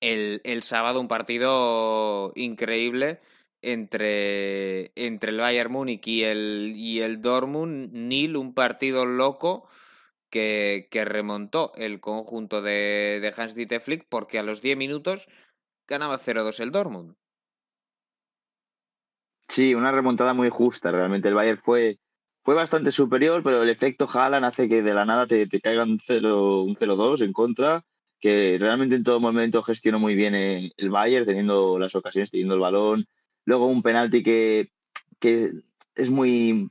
[0.00, 3.20] el, el sábado un partido increíble
[3.60, 7.92] entre, entre el Bayern Múnich y el, y el Dortmund.
[7.92, 9.68] Nil, un partido loco
[10.30, 15.28] que, remontó el conjunto de, de Hans-Dieter Flick porque a los 10 minutos
[15.86, 17.16] ganaba 0-2 el Dortmund.
[19.48, 20.92] Sí, una remontada muy justa.
[20.92, 21.98] Realmente el Bayern fue,
[22.44, 25.82] fue bastante superior, pero el efecto Haaland hace que de la nada te, te caiga
[25.82, 27.84] un 0-2 en contra,
[28.20, 32.60] que realmente en todo momento gestionó muy bien el Bayern, teniendo las ocasiones, teniendo el
[32.60, 33.08] balón.
[33.44, 34.70] Luego un penalti que,
[35.18, 35.50] que
[35.96, 36.70] es muy,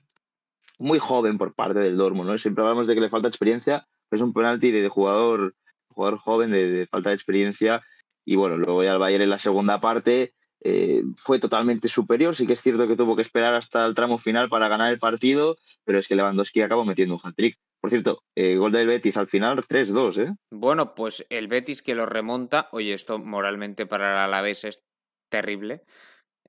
[0.80, 2.38] muy joven por parte del Dortmund, ¿no?
[2.38, 5.56] Siempre hablamos de que le falta experiencia, es un penalti de, jugador,
[5.90, 7.84] jugador joven, de, falta de experiencia.
[8.26, 12.36] Y bueno, luego ya el Bayern en la segunda parte eh, fue totalmente superior.
[12.36, 15.00] Sí que es cierto que tuvo que esperar hasta el tramo final para ganar el
[15.00, 17.58] partido, pero es que Lewandowski acabó metiendo un hat-trick.
[17.82, 20.36] Por cierto, eh, gol del Betis al final 3-2, ¿eh?
[20.52, 24.84] Bueno, pues el Betis que lo remonta, oye, esto moralmente para el Alavés es
[25.30, 25.84] terrible,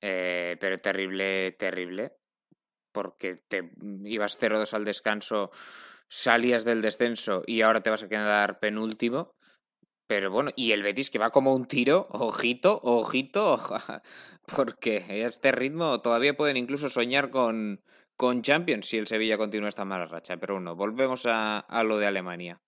[0.01, 2.17] eh, pero terrible, terrible,
[2.93, 3.71] porque te
[4.05, 5.51] ibas 0-2 al descanso,
[6.09, 9.35] salías del descenso y ahora te vas a quedar penúltimo.
[10.07, 13.61] Pero bueno, y el Betis que va como un tiro, ojito, ojito,
[14.57, 17.81] porque a este ritmo todavía pueden incluso soñar con,
[18.17, 20.37] con Champions si el Sevilla continúa esta mala racha.
[20.37, 22.61] Pero bueno, volvemos a, a lo de Alemania.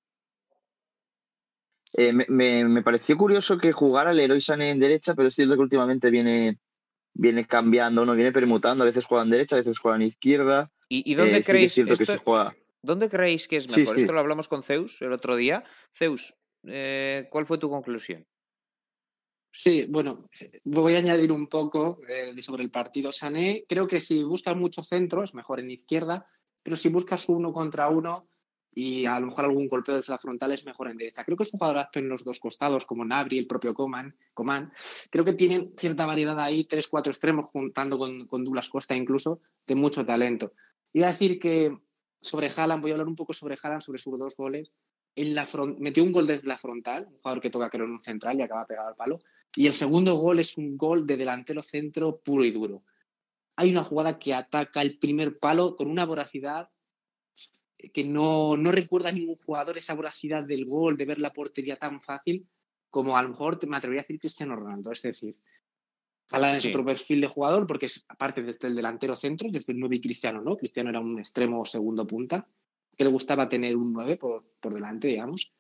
[1.95, 5.61] Eh, me, me, pareció curioso que jugara Leroy Sané en derecha, pero es cierto que
[5.61, 6.59] últimamente viene,
[7.15, 10.71] viene cambiando, no viene permutando, a veces juega en derecha, a veces juega en izquierda.
[10.89, 12.57] ¿Y, y dónde eh, creéis sí que, esto, que juega...
[12.83, 13.95] ¿Dónde creéis que es mejor?
[13.95, 14.01] Sí, sí.
[14.03, 15.65] Esto lo hablamos con Zeus el otro día.
[15.97, 16.35] Zeus,
[16.67, 18.27] eh, ¿cuál fue tu conclusión?
[19.55, 20.29] Sí, bueno,
[20.65, 23.65] voy a añadir un poco eh, sobre el partido Sané.
[23.69, 26.27] Creo que si buscas mucho centro es mejor en izquierda,
[26.63, 28.29] pero si buscas uno contra uno
[28.75, 31.25] y a lo mejor algún golpeo desde la frontal es mejor en derecha.
[31.25, 34.15] Creo que es un jugador apto en los dos costados, como Nabri, el propio Coman.
[34.33, 34.73] Coman.
[35.11, 39.41] Creo que tienen cierta variedad ahí, tres, cuatro extremos, juntando con, con Douglas Costa incluso,
[39.67, 40.53] de mucho talento.
[40.93, 41.77] Iba a decir que
[42.21, 44.73] sobre Haaland, voy a hablar un poco sobre Haaland, sobre sus dos goles
[45.15, 47.93] en la front, metió un gol desde la frontal, un jugador que toca creo en
[47.93, 49.19] un central y acaba pegado al palo.
[49.55, 52.83] Y el segundo gol es un gol de delantero centro puro y duro.
[53.57, 56.71] Hay una jugada que ataca el primer palo con una voracidad
[57.93, 61.77] que no, no recuerda a ningún jugador esa voracidad del gol, de ver la portería
[61.77, 62.47] tan fácil
[62.91, 64.93] como a lo mejor me atrevería a decir Cristiano Ronaldo.
[64.93, 65.35] Es decir,
[66.31, 66.69] Alan es sí.
[66.69, 70.01] otro perfil de jugador porque es aparte desde el delantero centro, desde el 9 y
[70.01, 70.57] Cristiano, ¿no?
[70.57, 72.47] Cristiano era un extremo o segundo punta
[72.97, 75.53] que le gustaba tener un 9 por, por delante, digamos,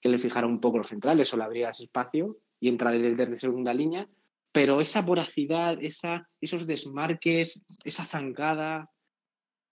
[0.00, 3.38] que le fijara un poco los centrales o le abriera ese espacio y entrar desde
[3.38, 4.08] segunda línea.
[4.52, 8.90] Pero esa voracidad, esa, esos desmarques, esa zancada,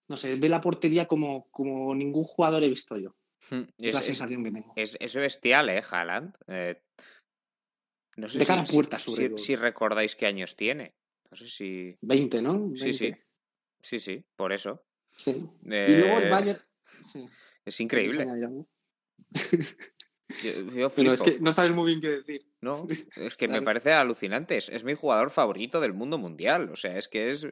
[0.09, 3.15] no sé, ve la portería como, como ningún jugador he visto yo.
[3.49, 4.73] Hmm, Es, es la sensación que tengo.
[4.75, 6.35] Es, es bestial, ¿eh, Haaland?
[6.47, 6.81] Eh,
[8.17, 10.95] no sé de cara si, a puerta, sobre si, si, recordáis qué años tiene.
[11.29, 11.97] No sé si.
[12.01, 12.69] 20, ¿no?
[12.69, 12.79] 20.
[12.79, 13.15] Sí, sí.
[13.81, 14.83] Sí, sí, por eso.
[15.15, 15.47] Sí.
[15.69, 15.85] Eh...
[15.89, 16.59] Y luego el Bayern.
[17.01, 17.25] Sí.
[17.63, 18.25] Es increíble.
[19.33, 19.57] Sí,
[20.43, 22.45] yo, yo Pero es que no sabes muy bien qué decir.
[22.61, 24.57] No, es que me parece alucinante.
[24.57, 26.69] Es, es, mi jugador favorito del mundo mundial.
[26.69, 27.47] O sea, es que es.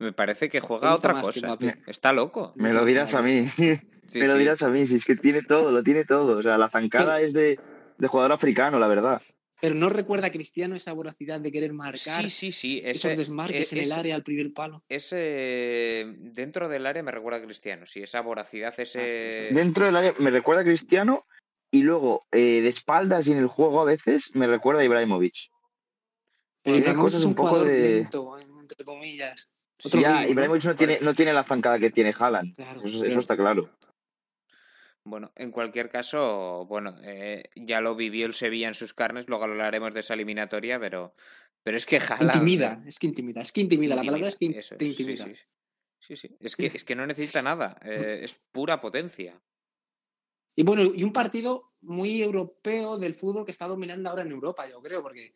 [0.00, 1.56] Me parece que juega otra cosa.
[1.86, 2.52] Está loco.
[2.56, 3.48] Me lo dirás a mí.
[4.10, 4.88] Sí, me lo dirás a mí.
[4.88, 6.38] Si es que tiene todo, lo tiene todo.
[6.38, 7.26] O sea, la zancada Pero...
[7.26, 7.60] es de,
[7.96, 9.22] de jugador africano, la verdad.
[9.60, 12.22] Pero no recuerda a Cristiano esa voracidad de querer marcar.
[12.24, 12.78] Sí, sí, sí.
[12.78, 14.82] Ese, esos desmarques es, en el área al primer palo.
[14.88, 19.50] Ese dentro del área me recuerda a Cristiano, sí, esa voracidad, ese.
[19.52, 21.24] Dentro del área me recuerda a Cristiano
[21.70, 25.36] y luego eh, de espaldas y en el juego a veces me recuerda a Ibrahimovic.
[26.64, 29.48] Pero Ibrahimovic es un, un poco de lento, entre comillas.
[29.80, 32.54] Sí, ya, Ibrahimovic no tiene, no tiene la zancada que tiene Haaland.
[32.54, 33.10] Claro, eso, claro.
[33.10, 33.70] eso está claro.
[35.04, 39.44] Bueno, en cualquier caso, bueno, eh, ya lo vivió el Sevilla en sus carnes, luego
[39.44, 41.14] hablaremos de esa eliminatoria, pero,
[41.62, 42.34] pero es que Haaland...
[42.34, 45.24] Intimida, es que intimida, es que intimida, la palabra es que eso, te intimida.
[45.24, 45.46] Sí, sí.
[46.00, 46.36] sí, sí.
[46.38, 49.40] Es, que, es que no necesita nada, eh, es pura potencia.
[50.54, 54.68] Y bueno, y un partido muy europeo del fútbol que está dominando ahora en Europa,
[54.68, 55.34] yo creo, porque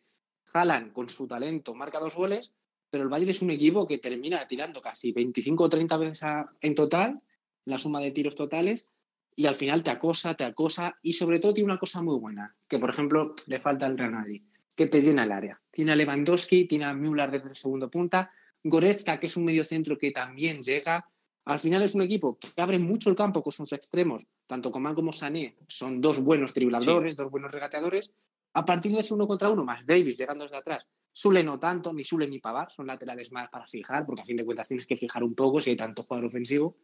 [0.53, 2.53] Haaland, con su talento, marca dos goles,
[2.95, 6.49] pero el Bayern es un equipo que termina tirando casi 25 o 30 veces a,
[6.61, 7.19] en total,
[7.65, 8.87] la suma de tiros totales,
[9.35, 12.55] y al final te acosa, te acosa y sobre todo tiene una cosa muy buena,
[12.69, 15.61] que por ejemplo le falta al Real Madrid, que te llena el área.
[15.71, 18.31] Tiene a Lewandowski, tiene a Müller desde el segundo punta,
[18.63, 21.05] Goretzka, que es un medio centro que también llega.
[21.43, 24.95] Al final es un equipo que abre mucho el campo con sus extremos, tanto Coman
[24.95, 27.17] como Sané son dos buenos dribladores, sí.
[27.17, 28.13] dos buenos regateadores.
[28.53, 31.93] A partir de ese uno contra uno, más Davis llegando desde atrás, Sule no tanto,
[31.93, 34.85] ni Sule ni Pavar, son laterales más para fijar, porque a fin de cuentas tienes
[34.85, 36.75] que fijar un poco si hay tanto jugador ofensivo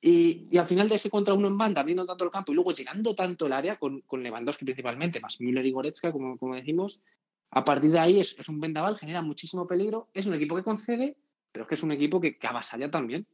[0.00, 2.54] Y, y, al final de ese contra uno en banda, abriendo tanto el campo y
[2.54, 6.54] luego llegando tanto el área, con, con Lewandowski principalmente, más Müller y Goretzka, como, como
[6.54, 7.00] decimos,
[7.50, 10.08] a partir de ahí es, es, un vendaval, genera muchísimo peligro.
[10.14, 11.16] Es un equipo que concede,
[11.50, 13.26] pero es que es un equipo que, que avasalla también.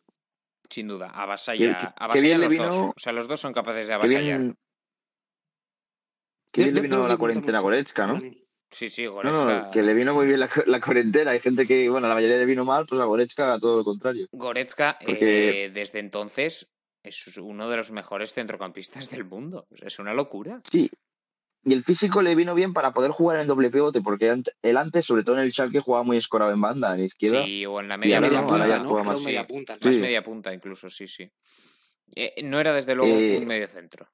[0.70, 2.74] Sin duda, avasalla, avasalla los vino, dos.
[2.96, 4.40] O sea, los dos son capaces de avasallar.
[4.40, 4.58] Bien,
[6.50, 8.22] que bien le vino la cuarentena a Goretzka, ¿no?
[8.70, 9.44] Sí, sí, Goretzka.
[9.44, 11.30] No, no, que le vino muy bien la, la, cuarentena.
[11.30, 14.28] Hay gente que, bueno, la mayoría le vino mal, pues a Goretzka todo lo contrario.
[14.32, 15.64] Goretzka, Porque...
[15.64, 16.68] eh, desde entonces,
[17.02, 19.66] es uno de los mejores centrocampistas del mundo.
[19.70, 20.60] Es una locura.
[20.70, 20.90] Sí.
[21.64, 25.04] Y el físico le vino bien para poder jugar en doble pivote, porque él antes,
[25.04, 27.44] sobre todo en el Schalke, jugaba muy escorado en banda, en izquierda.
[27.44, 29.04] Sí, o en la media, media punta, ¿no?
[29.04, 30.00] más, media punta, más sí.
[30.00, 31.30] media punta incluso, sí, sí.
[32.14, 33.38] Eh, no era desde luego eh...
[33.38, 34.08] un medio centro.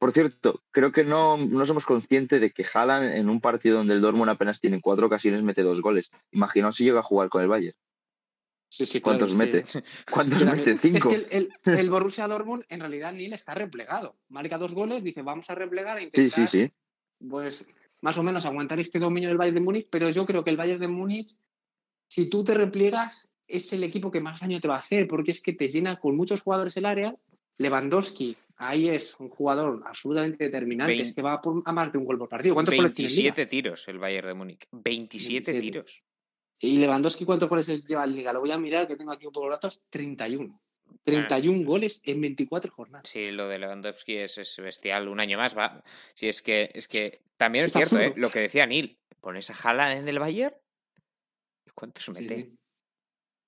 [0.00, 3.92] Por cierto, creo que no, no somos conscientes de que Haaland en un partido donde
[3.92, 6.10] el Dortmund apenas tiene cuatro ocasiones mete dos goles.
[6.30, 7.76] Imaginaos si llega a jugar con el Bayern.
[8.70, 9.66] Sí, sí, ¿Cuántos claro, mete?
[9.68, 9.78] sí.
[10.10, 10.78] ¿Cuántos mete?
[10.78, 10.96] Cinco.
[10.96, 14.16] Es que el, el, el, Borussia Dortmund en realidad ni le está replegado.
[14.30, 16.72] Marca dos goles, dice vamos a replegar e intentar, sí, sí, sí.
[17.28, 17.66] pues
[18.00, 20.56] más o menos aguantar este dominio del Bayern de Múnich, pero yo creo que el
[20.56, 21.36] Bayern de Múnich,
[22.08, 25.32] si tú te repliegas, es el equipo que más daño te va a hacer, porque
[25.32, 27.14] es que te llena con muchos jugadores el área.
[27.58, 31.98] Lewandowski, ahí es un jugador absolutamente determinante, 20, es que va por, a más de
[31.98, 32.54] un gol por partido.
[32.54, 34.68] ¿Cuántos 27 tiros el Bayern de Múnich.
[34.70, 36.02] 27, 27, tiros.
[36.60, 38.32] ¿Y Lewandowski cuántos goles lleva en Liga?
[38.32, 39.82] Lo voy a mirar, que tengo aquí un poco de datos.
[39.88, 40.60] 31.
[41.04, 41.66] 31 ah.
[41.66, 43.08] goles en 24 jornadas.
[43.08, 45.08] Sí, lo de Lewandowski es, es, bestial.
[45.08, 45.82] Un año más va.
[46.14, 48.12] Sí, es que, es que también es, es cierto, ¿eh?
[48.16, 48.98] lo que decía Neil.
[49.20, 50.54] Pones a Haaland en el Bayern.
[51.74, 52.34] ¿Cuántos mete?
[52.34, 52.58] Sí, sí.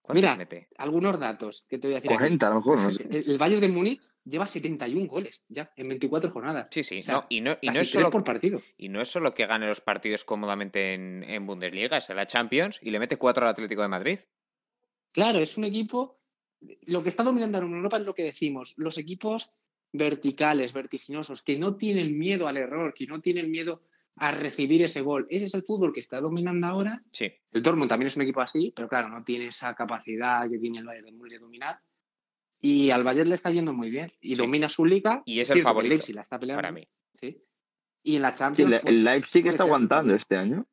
[0.08, 0.68] Mira, mete?
[0.78, 2.10] algunos datos que te voy a decir.
[2.10, 2.50] 40, aquí.
[2.50, 2.80] a lo mejor.
[2.80, 3.06] No sé.
[3.08, 6.68] el, el, Bayern de Múnich lleva 71 goles ya en 24 jornadas.
[6.70, 6.98] Sí, sí.
[6.98, 8.60] O sea, no, y no, y no es solo por partido.
[8.76, 12.26] Y no es solo que gane los partidos cómodamente en, en Bundesliga, es en la
[12.26, 14.18] Champions y le mete 4 al Atlético de Madrid.
[15.12, 16.20] Claro, es un equipo.
[16.86, 18.74] Lo que está dominando en Europa es lo que decimos.
[18.76, 19.52] Los equipos
[19.92, 23.82] verticales, vertiginosos, que no tienen miedo al error, que no tienen miedo
[24.16, 25.27] a recibir ese gol.
[25.31, 27.03] Ese es el fútbol que está dominando ahora.
[27.12, 27.33] Sí.
[27.51, 30.79] El Dortmund también es un equipo así, pero claro, no tiene esa capacidad que tiene
[30.79, 31.81] el Bayern de Múnich de dominar.
[32.61, 34.11] Y al Bayern le está yendo muy bien.
[34.20, 34.35] Y sí.
[34.37, 35.22] domina su liga.
[35.25, 35.92] Y es el favorito.
[35.92, 36.62] El Leipzig la está peleando.
[36.62, 36.87] Para mí.
[37.12, 37.42] Sí.
[38.05, 38.72] Y en la Champions.
[38.72, 40.66] Sí, pues, el Leipzig está aguantando este año.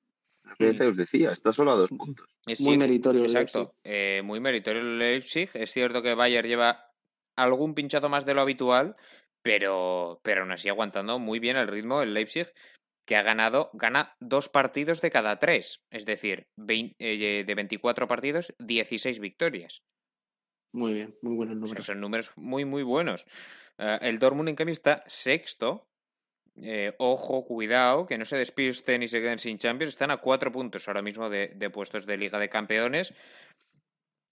[0.58, 0.84] Sí.
[0.84, 2.28] os decía, está solo a dos puntos.
[2.46, 3.24] Es muy meritorio.
[3.24, 3.76] Exacto.
[3.84, 5.50] Eh, muy meritorio el Leipzig.
[5.54, 6.92] Es cierto que Bayern lleva
[7.36, 8.96] algún pinchazo más de lo habitual,
[9.42, 12.48] pero, pero aún así aguantando muy bien el ritmo el Leipzig
[13.10, 18.08] que ha ganado, gana dos partidos de cada tres, es decir, 20, eh, de 24
[18.08, 19.82] partidos, 16 victorias.
[20.76, 21.72] Muy bien, muy buenos números.
[21.72, 23.26] O sea, son números muy, muy buenos.
[23.80, 25.90] Uh, el Dortmund, en cambio, está sexto.
[26.62, 29.90] Eh, ojo, cuidado, que no se despisten y se queden sin Champions.
[29.90, 33.12] Están a cuatro puntos ahora mismo de, de puestos de Liga de Campeones.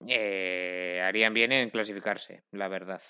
[0.06, 3.02] Eh, harían bien en clasificarse, la verdad.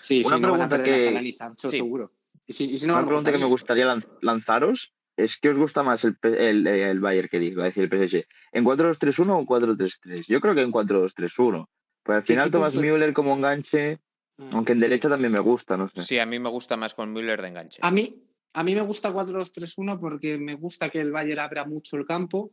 [0.00, 1.28] Sí, Una sí, pregunta no van a perder que...
[1.28, 1.76] a Sancho, Sí.
[1.76, 2.14] seguro.
[2.50, 5.50] Y si, y si no, Una a pregunta que me gustaría lan- lanzaros es ¿qué
[5.50, 8.24] os gusta más el, P- el, el Bayern que digo, decir el PSG?
[8.50, 10.24] ¿En 4-2-3-1 o 4-3-3?
[10.26, 11.68] Yo creo que en 4-2-3-1.
[12.02, 14.00] Pues al ¿Qué final Thomas Müller como enganche,
[14.36, 14.82] Ah, aunque en sí.
[14.82, 16.02] derecha también me gusta, no sé.
[16.02, 17.78] Sí, a mí me gusta más con Müller de enganche.
[17.82, 18.20] A mí,
[18.54, 22.50] a mí me gusta 4-2-3-1 porque me gusta que el Bayern abra mucho el campo.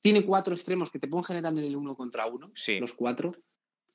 [0.00, 2.78] Tiene cuatro extremos que te pueden generar en el uno contra uno, Sí.
[2.78, 3.34] los cuatro.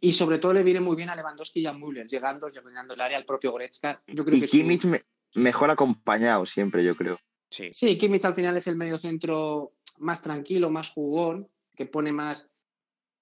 [0.02, 3.00] Y sobre todo le viene muy bien a Lewandowski y a Müller, llegando, llenando el
[3.02, 4.02] área al propio Goretzka.
[4.08, 5.04] Yo creo Y que Kimmich me-
[5.36, 7.20] mejor acompañado siempre, yo creo.
[7.50, 7.70] Sí.
[7.72, 12.50] Sí, Kimmich al final es el medio centro más tranquilo, más jugón, que pone más.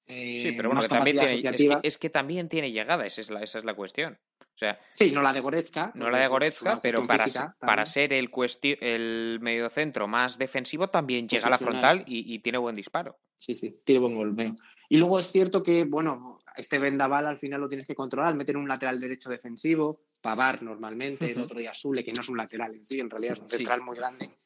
[0.07, 3.22] eh, Sí, pero bueno, que también tiene, es, que, es que también tiene llegada, esa
[3.22, 4.18] es la, esa es la cuestión.
[4.41, 5.91] O sea, Sí, no la de Goretzka.
[5.95, 10.89] no la de Goretzka, pero para, física para ser el, cuesti- el mediocentro más defensivo
[10.89, 13.20] también llega a la frontal y, y tiene buen disparo.
[13.38, 14.55] Sí, sí, tiene buen golpeo.
[14.89, 18.58] Y luego es cierto que, bueno, este vendaval al final lo tienes que controlar, meter
[18.58, 21.45] un lateral derecho defensivo, Pavar normalmente, el Ujú.
[21.45, 23.58] otro día Sule, que no es un lateral en sí, en realidad es un Sí.
[23.58, 24.38] central muy grande.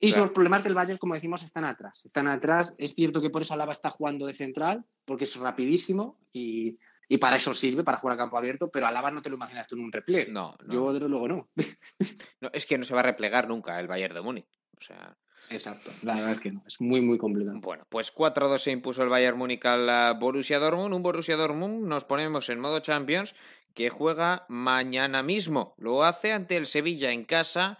[0.00, 0.24] Y Claro.
[0.24, 2.04] los problemas del Bayern, como decimos, están atrás.
[2.04, 2.74] Están atrás.
[2.78, 6.78] Es cierto que por eso Alaba está jugando de central, porque es rapidísimo y,
[7.08, 9.66] y para eso sirve, para jugar a campo abierto, pero Alaba no te lo imaginas
[9.66, 10.30] tú en un repliegue.
[10.30, 11.48] No, no, Yo, desde luego, no.
[12.40, 14.48] no, es que no se va a replegar nunca el Bayern de Múnich.
[14.78, 15.16] O sea,
[15.50, 16.62] Exacto, la verdad es que no.
[16.66, 17.58] Es muy, muy complicado.
[17.60, 20.94] bueno, pues 4-2 se impuso el Bayern Múnich al Borussia Dortmund.
[20.94, 23.34] Un Borussia Dortmund nos ponemos en modo Champions
[23.74, 25.74] que juega mañana mismo.
[25.78, 27.78] Lo hace ante el Sevilla en casa.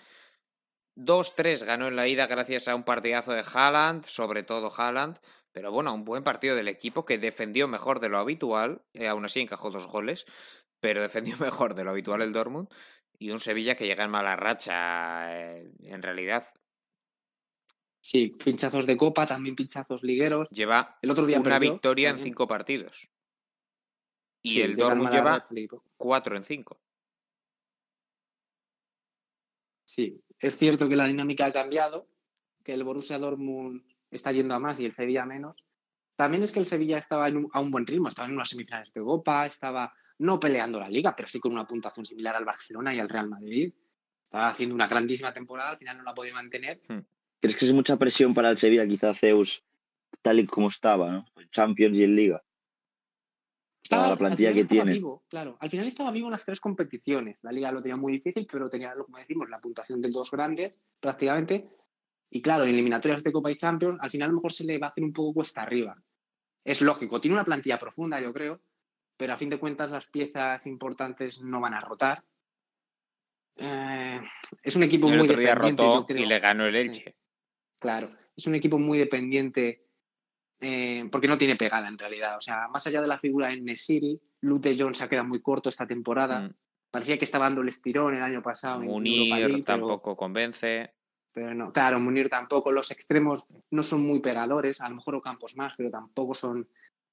[0.96, 5.18] 2-3 ganó en la ida gracias a un partidazo de Haaland, sobre todo Haaland.
[5.52, 8.82] Pero bueno, un buen partido del equipo que defendió mejor de lo habitual.
[8.92, 10.24] eh, aún así encajó dos goles,
[10.80, 12.68] pero defendió mejor de lo habitual el Dortmund.
[13.18, 16.52] Y un Sevilla que llega en mala racha, eh, en realidad.
[18.08, 20.48] Sí, pinchazos de copa, también pinchazos ligueros.
[20.48, 23.10] Lleva El otro día una perdió, victoria en cinco partidos.
[24.42, 25.42] Y Sí, el Dortmund lleva.
[25.98, 26.80] 4 en 5.
[29.84, 32.08] Sí, es cierto que la dinámica ha cambiado,
[32.64, 35.62] que el Borussia Dortmund está yendo a más y el Sevilla a menos.
[36.16, 38.90] También es que el Sevilla estaba un- a un buen ritmo, estaba en unas semifinales
[38.94, 42.94] de Europa, estaba no peleando la liga, pero sí con una puntuación similar al Barcelona
[42.94, 43.70] y al Real Madrid.
[44.24, 46.80] Estaba haciendo una grandísima temporada, al final no la podido mantener.
[47.40, 49.62] ¿Crees que es mucha presión para el Sevilla, quizá Zeus,
[50.22, 51.26] tal y como estaba, ¿no?
[51.36, 52.42] En Champions y en Liga.
[53.82, 54.98] Estaba, la plantilla al que final estaba tiene.
[54.98, 57.38] Vivo, claro, al final estaba vivo en las tres competiciones.
[57.42, 60.78] La liga lo tenía muy difícil, pero tenía, como decimos, la puntuación de dos grandes
[61.00, 61.70] prácticamente.
[62.30, 64.76] Y claro, en eliminatorias de Copa y Champions, al final a lo mejor se le
[64.78, 65.96] va a hacer un poco cuesta arriba.
[66.64, 68.60] Es lógico, tiene una plantilla profunda, yo creo,
[69.16, 72.22] pero a fin de cuentas las piezas importantes no van a rotar.
[73.56, 74.20] Eh,
[74.62, 76.22] es un equipo El muy otro día dependiente, rotó yo creo.
[76.22, 77.04] y le ganó el Sí.
[77.78, 79.84] Claro, es un equipo muy dependiente
[80.60, 82.36] eh, porque no tiene pegada en realidad.
[82.36, 85.40] O sea, más allá de la figura en Nesiri, Lute Jones se ha quedado muy
[85.40, 86.40] corto esta temporada.
[86.40, 86.54] Mm.
[86.90, 88.80] Parecía que estaba dando el estirón el año pasado.
[88.82, 90.92] en Munir League, pero- tampoco convence.
[91.32, 92.72] Pero, no, claro, Munir tampoco.
[92.72, 94.80] Los extremos no son muy pegadores.
[94.80, 96.68] A lo mejor Ocampos más, pero tampoco son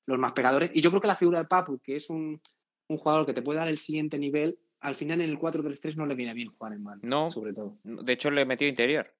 [0.08, 0.72] los más pegadores.
[0.74, 2.42] Y yo creo que la figura de Papu, que es un,
[2.88, 6.06] un jugador que te puede dar el siguiente nivel, al final en el 4-3-3 no
[6.06, 7.08] le viene bien jugar en banda.
[7.08, 7.30] No.
[7.30, 7.78] Sobre todo.
[7.84, 9.14] De hecho, le metió interior.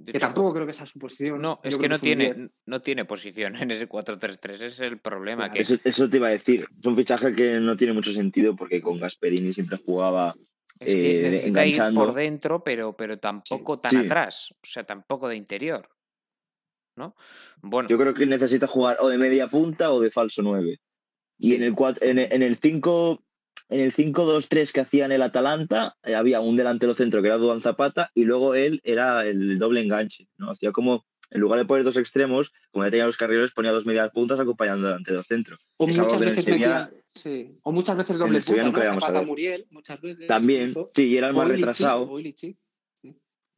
[0.00, 1.40] De Que hecho, tampoco creo que sea su posición.
[1.42, 2.16] No, es que no es un 10.
[2.18, 4.50] tiene, no tiene posición en ese 4-3-3.
[4.52, 5.44] Ese es el problema.
[5.50, 6.66] Claro, que Eso, eso te iba a decir.
[6.78, 10.34] Es un fichaje que no tiene mucho sentido porque con Gasperini siempre jugaba.
[10.78, 12.04] Es que eh, necesita ir enganchando.
[12.06, 13.96] por dentro, pero, pero tampoco tan Sí.
[13.96, 14.54] atrás.
[14.62, 15.88] O sea, tampoco de interior.
[16.96, 17.14] ¿No?
[17.62, 20.78] Bueno, Yo creo que necesita jugar o de media punta o de falso 9.
[21.38, 22.06] Y Sí, en el cuat- sí.
[22.08, 23.24] en el- en el 5
[23.68, 27.36] en el 5-2-3 que hacía en el Atalanta, eh, había un delantero centro que era
[27.38, 30.50] Duan Zapata y luego él era el doble enganche, ¿no?
[30.50, 33.84] Hacía como en lugar de poner dos extremos, como ya tenía los carriles, ponía dos
[33.84, 35.58] medias puntas acompañando al delantero centro.
[35.76, 37.58] O Es muchas veces Sevilla- metía- sí.
[37.62, 38.82] O muchas veces en doble punta, ¿no?
[38.94, 39.22] Zapata.
[39.22, 40.26] Muriel, muchas veces.
[40.26, 42.10] También, sí, y era el más O Ilicic, retrasado.
[42.10, 42.56] o Ilicic.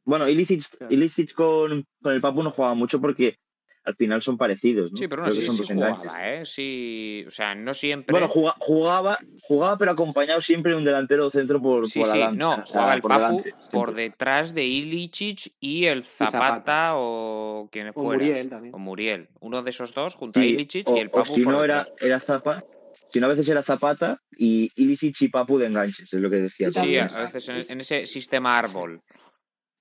[0.03, 0.93] Bueno, Ilicic, Claro.
[0.93, 3.37] Ilicic con, con el Papu no jugaba mucho porque
[3.83, 4.97] al final son parecidos, ¿no?
[4.97, 6.45] sí, pero no sí, son sí jugaba, ¿eh?
[6.45, 8.11] Sí, o sea, no siempre.
[8.11, 12.11] Bueno, juga- jugaba, jugaba, pero acompañado siempre de un delantero centro por, Sí, por sí,
[12.11, 16.03] adelante, no, o sea, jugaba el por Papu delante, por detrás de Ilicic y el
[16.03, 16.91] Zapata, Zapata.
[16.95, 18.23] o quien O fuera.
[18.23, 18.73] Muriel también.
[18.75, 19.29] O Muriel.
[19.39, 21.61] Uno de esos dos junto a Ilicic o, y el o Papu si por no
[21.61, 21.87] detrás.
[21.99, 22.65] era, era Zapata,
[23.11, 26.37] si no a veces era Zapata y Ilicic y Papu de enganches, es lo que
[26.37, 26.67] decía.
[26.67, 29.01] Sí, también- a veces en, es- en ese sistema árbol.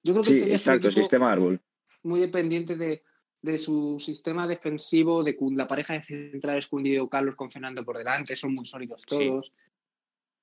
[0.03, 1.61] Yo creo que Sí, sería un exacto, equipo sistema árbol.
[2.03, 3.03] muy dependiente de,
[3.43, 8.37] de su sistema defensivo, de la pareja de centrales Cundido Carlos con Fernando por delante,
[8.37, 9.07] son muy sólidos Sí.
[9.09, 9.55] todos.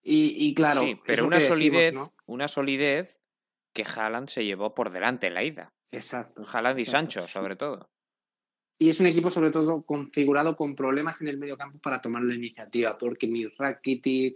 [0.03, 2.13] Y, y claro, sí, pero una decimos, solidez, ¿no?
[2.27, 3.17] una solidez
[3.73, 5.73] que Haaland se llevó por delante en la ida.
[5.91, 6.43] Exacto.
[6.51, 6.97] Haaland y exacto.
[7.11, 7.89] Sancho, sobre todo.
[8.79, 12.23] Y es un equipo, sobre todo, configurado con problemas en el medio campo para tomar
[12.23, 14.35] la iniciativa, porque mi Rakitic,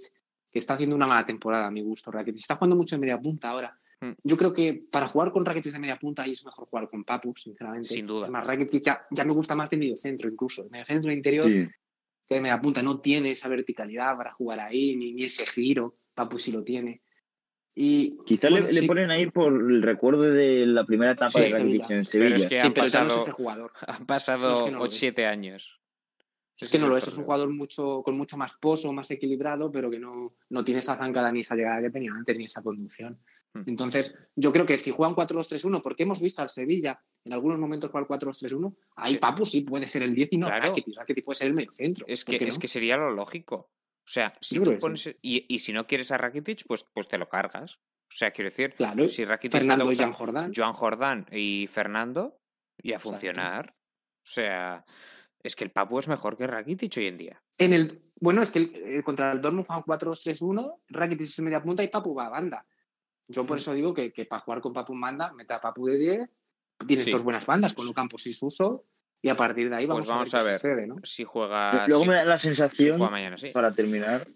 [0.52, 3.20] que está haciendo una mala temporada a mi gusto, Rakitic, está jugando mucho en media
[3.20, 3.80] punta ahora.
[4.02, 4.14] Hmm.
[4.24, 7.04] Yo creo que para jugar con Rakitic de media punta ahí es mejor jugar con
[7.04, 7.88] Papu, sinceramente.
[7.90, 8.24] Sin duda.
[8.24, 10.64] Además, Rakitic ya, ya me gusta más de medio centro, incluso.
[10.64, 11.68] De medio centro interior Sí.
[12.28, 12.82] que de media punta.
[12.82, 15.94] No tiene esa verticalidad para jugar ahí, ni, ni ese giro.
[16.16, 17.02] Papu sí lo tiene.
[17.76, 21.40] Y, Quizá bueno, le, le sí, ponen ahí por el recuerdo de la primera etapa
[21.40, 21.86] Sí, de Rakitic Sevilla.
[21.86, 22.36] en Pero Sevilla.
[22.36, 23.72] es que sí, han pero ya no es pasado- ese jugador.
[23.88, 25.00] Han pasado No, es que no lo 8 es.
[25.00, 25.78] 7 años.
[26.58, 29.72] Es que no lo es, es un jugador mucho, con mucho más pozo, más equilibrado,
[29.72, 32.62] pero que no, no tiene esa zancada ni esa llegada que tenía antes, ni esa
[32.62, 33.20] conducción.
[33.54, 33.64] Hmm.
[33.68, 37.92] Entonces, yo creo que si juegan 4-2-3-1, porque hemos visto al Sevilla en algunos momentos
[37.92, 39.20] jugar 4-2-3-1, ahí Sí.
[39.20, 40.68] Papu sí puede ser el 10 y no Claro.
[40.70, 40.96] Rakitic.
[40.98, 42.06] Rakitic puede ser el medio centro.
[42.08, 42.62] Es ¿por que, es no?
[42.62, 43.56] que sería lo lógico.
[43.56, 45.08] O sea, si tú pones.
[45.22, 47.76] Y, y si no quieres a Rakitic, pues, pues te lo cargas.
[47.76, 50.52] O sea, quiero decir, Claro, si Rakitic Fernando y Jan Jordán.
[50.56, 52.40] Joan Jordán y Fernando,
[52.82, 53.10] y a Exacto.
[53.12, 53.76] funcionar.
[54.26, 54.84] O sea,
[55.44, 57.42] es que el Papu es mejor que Rakitic hoy en día.
[57.58, 61.62] En el, bueno, es que el- eh, contra el Dortmund juegan 4-2-3-1, Rakitic es media
[61.62, 62.66] punta y Papu va a banda.
[63.28, 65.86] Yo por eso digo que, que para jugar con Papu en banda, meta a Papu
[65.88, 66.30] de 10,
[66.88, 67.12] tienes Sí.
[67.12, 68.86] dos buenas bandas, con Campos y Suso,
[69.22, 70.54] y a partir de ahí Pues vamos, a a ver, ver.
[70.56, 70.96] qué sucede, ¿no?
[71.04, 71.88] Si juega.
[71.88, 73.50] Luego si- me da la sensación, juega mañana, sí.
[73.54, 74.28] para terminar,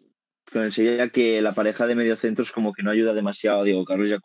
[0.51, 3.83] con el Sevilla que la pareja de mediocentros como que no ayuda demasiado a Diego
[3.83, 4.19] Carlos y a.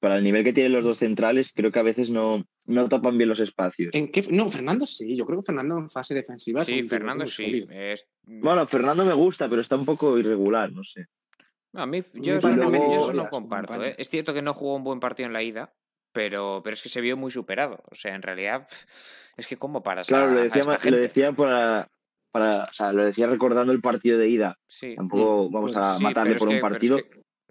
[0.00, 3.18] Para el nivel que tienen los dos centrales, creo que a veces no, no tapan
[3.18, 3.94] bien los espacios.
[3.94, 4.24] ¿En qué?
[4.30, 7.66] No, Fernando sí, yo creo que Fernando en fase defensiva es Sí, un Fernando sí.
[7.70, 11.04] es- Bueno, Fernando me gusta, pero está un poco irregular, no sé.
[11.74, 13.82] A mí, yo eso, no, yo eso no comparto.
[13.84, 13.94] ¿eh?
[13.98, 15.72] Es cierto que no jugó un buen partido en la ida,
[16.12, 17.82] pero, pero es que se vio muy superado.
[17.90, 18.66] O sea, en realidad,
[19.36, 21.88] es que como para Claro, lo decía, lo decía para,
[22.32, 24.58] para, o sea, lo decía recordando el partido de ida.
[24.68, 27.00] Sí, Tampoco vamos a sí, matarle por un que- pero es partido.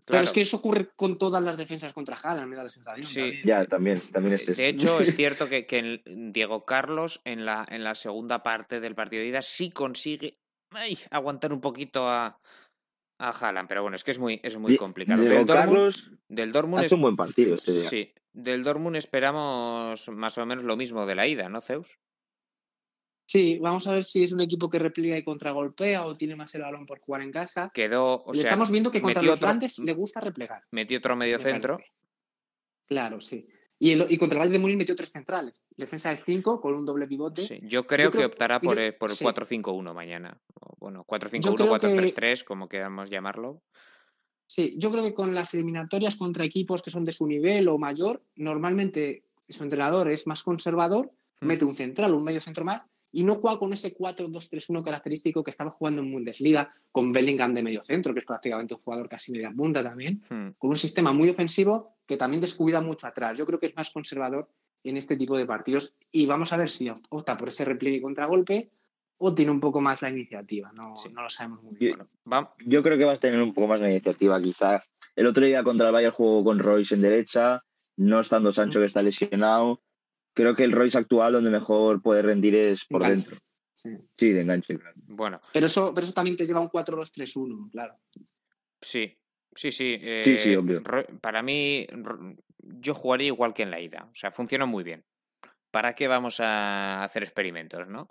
[0.05, 3.05] Pero es que eso ocurre con todas las defensas contra Haaland, me da la sensación.
[3.05, 3.19] Sí.
[3.21, 3.45] también.
[3.45, 4.53] Ya, también, también es eso.
[4.55, 8.95] De hecho, es cierto que, que Diego Carlos en la, en la segunda parte del
[8.95, 10.39] partido de ida sí consigue
[10.71, 12.39] ay, aguantar un poquito a,
[13.19, 15.21] a Haaland, pero bueno, es que es muy, es muy complicado.
[15.21, 17.89] Diego Del Dortmund, Carlos del Dortmund hace es- un buen partido este día.
[17.89, 21.99] sí, del Dortmund esperamos más o menos lo mismo de la ida, ¿no, Zeus?
[23.27, 26.55] Sí, vamos a ver si es un equipo que repliega y contragolpea o tiene más
[26.55, 27.69] el balón por jugar en casa.
[27.73, 30.63] Quedó, o y sea, estamos viendo que contra los otro- grandes le gusta replegar.
[30.71, 31.75] metió otro medio me centro.
[31.75, 31.93] parece.
[32.87, 33.47] Claro, sí.
[33.81, 35.63] Y, el- y contra el Bayern de Múnich metió tres centrales.
[35.77, 37.41] Defensa de cinco con un doble pivote.
[37.43, 39.23] Sí, yo creo que creo- optará yo- por, el- por el sí.
[39.23, 40.37] 4-5-1 mañana.
[40.79, 43.61] Bueno, 4-5-1, Yo creo que- 4-3-3, como queramos llamarlo.
[44.47, 47.77] Sí, yo creo que con las eliminatorias contra equipos que son de su nivel o
[47.77, 51.11] mayor, normalmente su entrenador es más conservador,
[51.41, 51.47] Hmm.
[51.47, 55.51] mete un central, un medio centro más, y no juega con ese 4-2-3-1 característico que
[55.51, 59.31] estaba jugando en Bundesliga, con Bellingham de medio centro, que es prácticamente un jugador casi
[59.31, 60.49] media punta también, Hmm.
[60.57, 63.37] con un sistema muy ofensivo que también descuida mucho atrás.
[63.37, 64.47] Yo creo que es más conservador
[64.83, 68.01] en este tipo de partidos y vamos a ver si opta por ese repliegue y
[68.01, 68.69] contragolpe
[69.17, 70.71] o tiene un poco más la iniciativa.
[70.73, 71.09] No, Sí.
[71.09, 71.97] no lo sabemos muy bien.
[71.97, 74.81] Bueno, va- Yo creo que vas a tener un poco más de iniciativa, quizá.
[75.15, 77.61] El otro día contra el Bayern jugó con Royce en derecha,
[77.97, 79.81] no estando Sancho que está lesionado.
[80.33, 83.29] Creo que el Royce actual donde mejor puede rendir es por Enganche.
[83.29, 83.45] dentro.
[83.75, 83.89] Sí.
[84.17, 84.93] Sí, de enganche, claro.
[85.07, 87.95] bueno, Pero eso, pero eso también te lleva a un 4-2-3-1, claro.
[88.81, 89.15] sí.
[89.55, 89.97] Sí, sí.
[89.99, 90.83] eh, Sí, sí, obvio.
[91.21, 91.87] Para mí,
[92.61, 94.07] yo jugaría igual que en la ida.
[94.11, 95.03] O sea, funciona muy bien.
[95.71, 98.09] ¿Para qué vamos a hacer experimentos, no?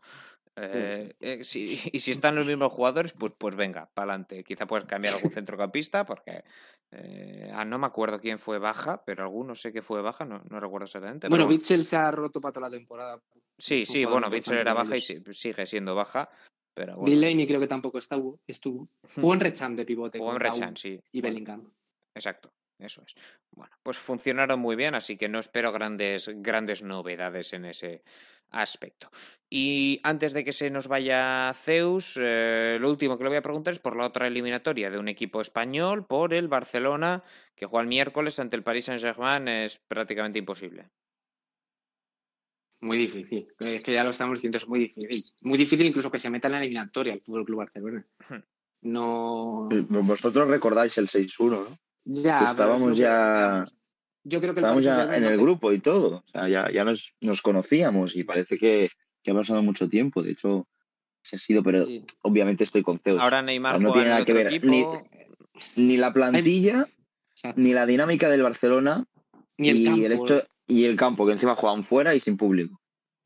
[0.57, 4.43] Eh, eh, si- y si están los mismos jugadores, pues, pues venga, para adelante.
[4.43, 6.43] Quizá puedes cambiar algún centrocampista, porque
[6.91, 10.43] eh, ah, no me acuerdo quién fue baja, pero alguno sé que fue baja, no,
[10.49, 11.29] no recuerdo exactamente.
[11.29, 13.21] Bueno, Bitzel se ha roto para toda la temporada.
[13.59, 16.31] Sí, sí, bueno, Bitzel era baja y sigue siendo baja,
[16.73, 17.11] pero bueno.
[17.11, 18.41] Delaney creo que tampoco estuvo.
[18.47, 18.89] estuvo.
[19.15, 20.19] Jugó en Recham de pivote.
[20.19, 20.99] Jugó en Rechan, sí.
[21.13, 21.71] Y Bellingham.
[22.15, 23.15] Exacto, eso es.
[23.51, 28.03] Bueno, pues funcionaron muy bien, así que no espero grandes, grandes novedades en ese
[28.51, 29.11] aspecto.
[29.51, 33.43] Y antes de que se nos vaya Zeus, eh, lo último que le voy a
[33.43, 37.25] preguntar es por la otra eliminatoria de un equipo español, por el Barcelona,
[37.55, 40.89] que juega el miércoles ante el Paris Saint-Germain, es prácticamente imposible.
[42.81, 43.49] Muy difícil.
[43.59, 45.23] Es que ya lo estamos diciendo, es muy difícil.
[45.43, 48.07] Muy difícil incluso que se meta en la eliminatoria el Fútbol Club Barcelona.
[48.29, 48.43] Hmm.
[48.83, 49.69] No.
[49.89, 51.79] Vosotros recordáis el 6-1, ¿no?
[52.11, 53.65] Ya, Que pero estábamos que- ya-
[54.25, 56.17] Yo creo que el Estábamos Paris ya en no el grupo y todo.
[56.27, 58.91] O sea, ya, ya nos, nos conocíamos y parece que,
[59.23, 60.23] que ha pasado mucho tiempo.
[60.23, 60.67] De hecho,
[61.23, 62.05] se ha sido, pero Sí.
[62.23, 63.21] obviamente estoy con Zeus.
[63.21, 65.03] Ahora Neymar no juega tiene en nada que ver, equipo.
[65.77, 66.87] Ni la plantilla,
[67.31, 67.61] Exacto.
[67.61, 69.05] ni la dinámica del Barcelona,
[69.57, 70.07] Ni el y campo.
[70.07, 72.81] el hecho y el campo, que encima juegan fuera y sin público.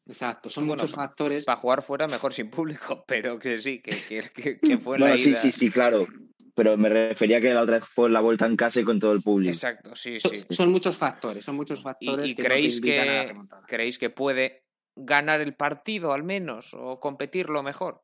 [0.06, 0.48] Exacto.
[0.50, 1.44] Son Bueno, muchos factores.
[1.44, 5.00] Para jugar fuera mejor sin público, pero que sí, que, que, que- que fue en
[5.00, 5.42] Bueno, la sí, ida.
[5.42, 6.06] sí, sí, claro.
[6.54, 9.12] Pero me refería que la otra vez fue la vuelta en casa y con todo
[9.12, 9.50] el público.
[9.50, 10.44] Exacto, sí, sí.
[10.50, 11.44] son muchos factores.
[11.44, 15.40] Son muchos ¿Y, factores y que no te creéis, la que, creéis que puede ganar
[15.40, 18.02] el partido al menos o competirlo mejor?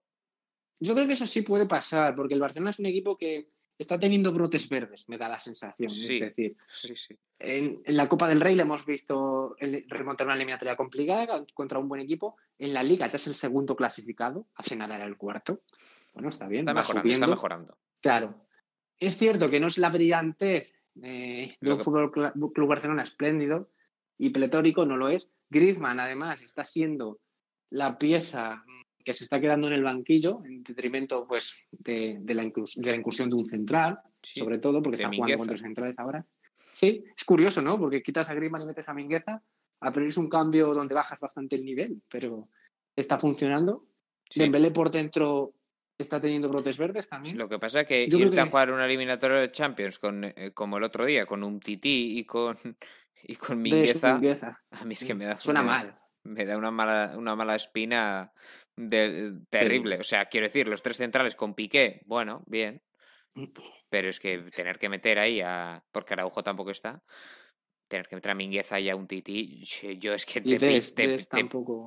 [0.80, 3.98] Yo creo que eso sí puede pasar, porque el Barcelona es un equipo que está
[3.98, 5.90] teniendo brotes verdes, me da la sensación.
[5.90, 6.14] Sí.
[6.14, 7.18] Es decir, Sí, sí.
[7.38, 11.78] en, en la Copa del Rey le hemos visto el- remontar una eliminatoria complicada contra
[11.78, 12.36] un buen equipo.
[12.58, 15.60] En la Liga ya es el segundo clasificado, hace nada era el cuarto.
[16.14, 17.24] Bueno, está bien, Está va mejorando, subiendo.
[17.26, 17.78] está mejorando.
[18.00, 18.44] Claro.
[18.98, 20.72] Es cierto que no es la brillantez
[21.02, 23.70] eh, de un que- Fútbol Club Barcelona espléndido
[24.18, 25.28] y pletórico, no lo es.
[25.50, 27.20] Griezmann, además, está siendo
[27.70, 28.64] la pieza
[29.04, 32.90] que se está quedando en el banquillo en detrimento pues, de, de la, inclus- de
[32.90, 34.40] la incursión de un central, Sí.
[34.40, 35.36] sobre todo porque está Mingueza.
[35.36, 36.26] jugando contra centrales ahora.
[36.72, 37.78] Sí, es curioso, ¿no?
[37.78, 39.40] Porque quitas a Griezmann y metes a Mingueza.
[39.80, 42.48] A priori es un cambio donde bajas bastante el nivel, pero
[42.96, 43.86] está funcionando.
[44.28, 44.40] Sí.
[44.40, 45.54] Dembélé por dentro
[45.98, 47.36] está teniendo brotes verdes también.
[47.36, 50.52] Lo que pasa es que Yo irte a jugar una eliminatoria de Champions con, eh,
[50.54, 52.56] como el otro día, con un tití y con,
[53.22, 54.14] y con Mingueza,
[54.70, 55.98] a mí es que me da, Suena me- mal.
[56.24, 58.32] me da una mala, una mala espina
[58.76, 59.98] de- terrible.
[59.98, 62.80] O sea, quiero decir, los tres centrales con Piqué, bueno, bien,
[63.90, 65.82] pero es que tener que meter ahí a.
[65.92, 67.02] Porque Araujo tampoco está.
[67.88, 69.62] Tener que meter a Mingueza y a un Titi,
[69.98, 70.58] yo es que te,
[70.94, 71.08] te-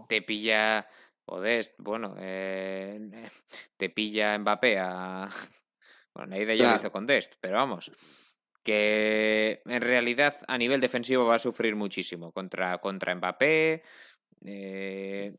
[0.08, 0.88] te pilla.
[1.26, 3.00] O Dest, bueno, eh,
[3.78, 5.30] te pilla Mbappé a.
[6.14, 7.90] Bueno, Neida ya lo hizo con Dest, pero vamos.
[8.64, 13.82] Que en realidad a nivel defensivo va a sufrir muchísimo contra, contra Mbappé.
[14.44, 15.34] eh,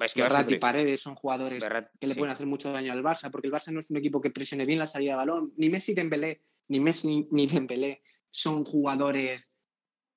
[0.00, 0.58] es que y.
[0.58, 1.64] Paredes son jugadores
[2.00, 2.18] que le sí.
[2.18, 4.64] pueden hacer mucho daño al Barça, porque el Barça no es un equipo que presione
[4.64, 5.52] bien la salida de balón.
[5.56, 9.51] Ni Messi, Dembélé, ni Messi ni, ni Dembélé son jugadores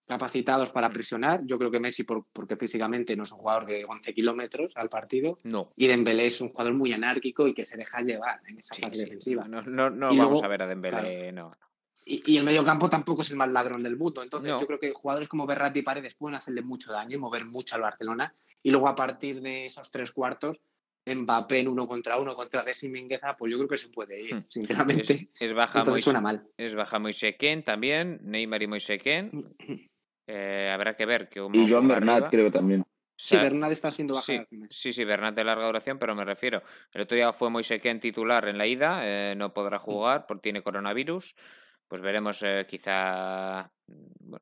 [0.08, 1.42] capacitados para presionar.
[1.46, 4.90] Yo creo que Messi, por- porque físicamente no es un jugador de 11 kilómetros al
[4.90, 5.72] partido, No.
[5.76, 8.82] y Dembélé es un jugador muy anárquico y que se deja llevar en esa Sí,
[8.82, 9.48] fase sí, defensiva.
[9.48, 11.50] No, no, no Y vamos luego, a ver a Dembélé, no.
[11.50, 11.58] no.
[12.08, 14.22] Y, y el mediocampo tampoco es el más ladrón del mundo.
[14.22, 14.60] Entonces, No.
[14.60, 17.74] yo creo que jugadores como Berratti y Paredes pueden hacerle mucho daño y mover mucho
[17.76, 18.32] al Barcelona.
[18.62, 20.62] Y luego, a partir de esos tres cuartos,
[21.08, 24.22] Mbappé en uno contra uno contra Messi y Mingueza, pues yo creo que se puede
[24.22, 24.46] ir, hmm.
[24.50, 25.30] sinceramente.
[25.40, 26.48] Es, baja muy suena mal.
[26.58, 27.00] Es baja
[27.64, 29.56] también, Neymar y Moiseken.
[30.28, 31.30] Eh, habrá que ver.
[31.30, 32.86] Que y Joan Bernat creo también.
[33.18, 34.46] Sí, Bernat está haciendo baja.
[34.70, 36.62] Sí, sí, Bernat de larga duración, pero me refiero.
[36.92, 40.62] El otro día fue Moiseken titular en la ida, eh, no podrá jugar porque tiene
[40.62, 41.36] coronavirus.
[41.88, 43.72] Pues veremos eh, quizá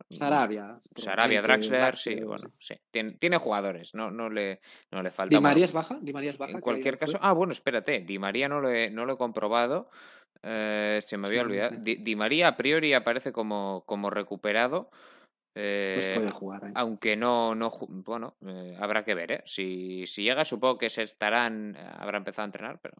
[0.10, 0.80] Sarabia.
[0.96, 2.76] Sarabia, Draxler, sí, bueno, sí.
[2.90, 4.62] Tiene, jugadores, no, no, le,
[4.92, 5.36] no le falta.
[5.36, 5.98] ¿Di María es baja?
[6.02, 6.54] ¿Di María es baja?
[6.54, 7.20] En cualquier caso.
[7.22, 8.02] Ah, bueno, espérate.
[8.02, 9.90] Di María no lo he, no lo he comprobado.
[10.42, 11.76] Eh, se me había olvidado.
[11.80, 14.90] Di, María a priori aparece como, como recuperado.
[15.54, 16.72] Pues puede eh, jugar.
[16.76, 19.43] Aunque no, no bueno, eh, habrá que ver, ¿eh?
[19.45, 22.95] Si, si llega, supongo que se estarán, habrá empezado a entrenar, pero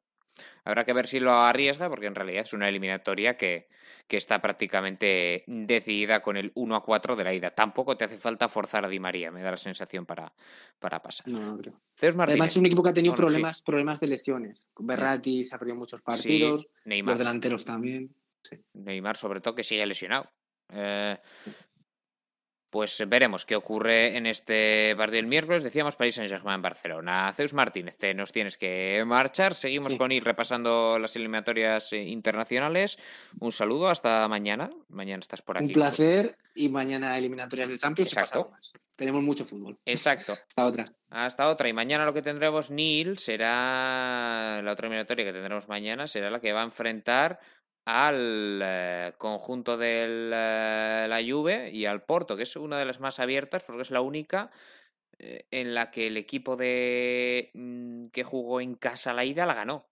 [0.66, 3.68] Habrá que ver si lo arriesga, porque en realidad es una eliminatoria que,
[4.08, 7.52] que está prácticamente decidida con el 1 a 4 de la ida.
[7.52, 10.34] Tampoco te hace falta forzar a Di María, me da la sensación para,
[10.80, 11.28] para pasar.
[11.28, 11.82] No, no creo.
[12.02, 14.68] Además, es un equipo que ha tenido problemas, problemas de lesiones.
[14.78, 18.16] Berratti se ha perdido muchos partidos, los delanteros también.
[18.74, 20.30] Neymar, sobre todo, que sigue lesionado.
[20.70, 21.18] Eh,
[22.74, 25.62] pues veremos qué ocurre en este partido del miércoles.
[25.62, 27.32] Decíamos París Saint-Germain Barcelona.
[27.32, 29.54] Zeus Martínez, te nos tienes que marchar.
[29.54, 32.98] Seguimos con ir repasando las eliminatorias eh, internacionales.
[33.40, 34.72] Un saludo, hasta mañana.
[34.90, 35.68] Mañana estás por aquí.
[35.68, 38.12] Un placer y mañana eliminatorias de Champions.
[38.12, 38.52] Exacto.
[38.96, 39.78] Tenemos mucho fútbol.
[39.86, 40.34] Exacto.
[40.48, 40.86] hasta otra.
[41.12, 41.70] Hasta otra.
[41.70, 46.40] Y mañana lo que tendremos, Neil, será la otra eliminatoria que tendremos mañana, será la
[46.40, 47.40] que va a enfrentar
[47.86, 53.00] al eh, conjunto de eh, la Juve y al Porto, que es una de las
[53.00, 54.52] más abiertas porque es la única
[55.20, 59.54] eh, en la que el equipo de mm, que jugó en casa la ida la
[59.54, 59.88] ganó.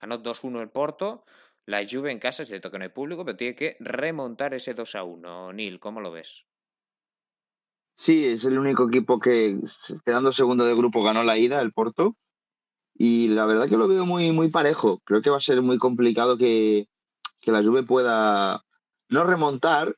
[0.00, 1.24] Ganó 2-1 el Porto,
[1.64, 4.74] la Juve en casa, es cierto que no hay público, pero tiene que remontar ese
[4.74, 5.54] 2-1.
[5.54, 6.44] Nil, ¿cómo lo ves?
[7.94, 9.60] Sí, es el único equipo que,
[10.04, 12.16] quedando segundo de grupo, ganó la ida, el Porto.
[12.94, 15.00] Y la verdad que lo veo muy, muy parejo.
[15.04, 16.88] Creo que va a ser muy complicado que,
[17.42, 18.64] que la Juve pueda
[19.08, 19.96] no remontar,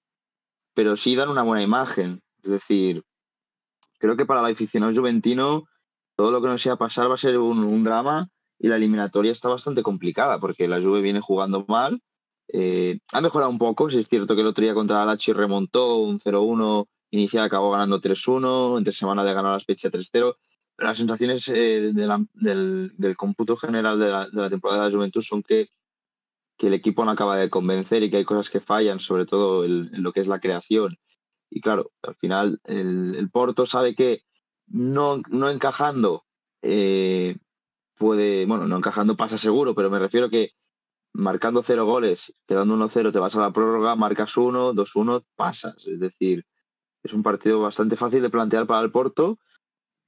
[0.74, 2.22] pero sí dar una buena imagen.
[2.42, 3.04] Es decir,
[3.98, 5.64] creo que para el aficionado juventino
[6.16, 8.28] todo lo que nos sea pasar va a ser un, drama
[8.58, 12.00] y la eliminatoria está bastante complicada porque la Juve viene jugando mal.
[12.48, 15.32] Eh, ha mejorado un poco, si es cierto que el otro día contra la Lachi
[15.32, 20.34] remontó un 0-1, inicial acabó ganando 3-1, entre semana de ganar la Spezia 3-0.
[20.78, 25.22] Las sensaciones eh, del, del, cómputo general de la, de la temporada de la Juventud
[25.22, 25.68] son que
[26.56, 29.64] que el equipo no acaba de convencer y que hay cosas que fallan, sobre todo
[29.64, 30.96] en, lo que es la creación.
[31.50, 34.22] Y claro, al final el, Porto sabe que
[34.66, 36.24] no, no encajando
[36.62, 37.36] eh,
[37.96, 40.50] puede, bueno, no encajando pasa seguro, pero me refiero que
[41.12, 45.86] marcando cero goles, quedando 1-0, te vas a la prórroga, marcas uno, 2-1, pasas.
[45.86, 46.44] Es decir,
[47.02, 49.38] es un partido bastante fácil de plantear para el Porto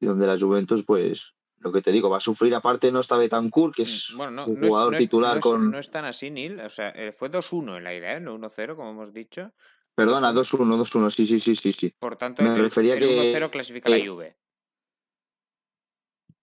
[0.01, 1.36] y donde la Juventus, pues,
[1.67, 4.61] lo que te digo, va a sufrir aparte no está Betancourt, que es mm, un
[4.61, 5.71] jugador titular con...
[5.71, 8.21] No es tan así, Neil, o sea, eh, fue 2-1 en la idea, ¿eh?
[8.21, 9.53] no 1-0, como hemos dicho.
[9.97, 11.95] Perdona, 2-1, 2-1, sí, sí, sí, sí, sí.
[11.99, 14.37] Por tanto, me el, refería el 1-0 clasifica la Juve.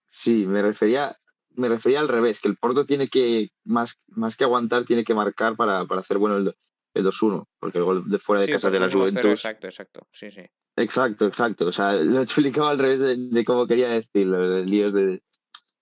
[0.08, 1.18] Sí, me refería,
[1.52, 5.14] me refería al revés, que el Porto tiene que, más, más que aguantar, tiene que
[5.14, 6.54] marcar para, para hacer bueno el,
[6.92, 9.24] el 2-1, porque el gol de fuera de casa de la Juventus.
[9.24, 10.42] Exacto, exacto, sí, sí.
[10.76, 11.66] Exacto, exacto.
[11.66, 15.22] O sea, lo explicaba al revés de, cómo quería decirlo, los líos de,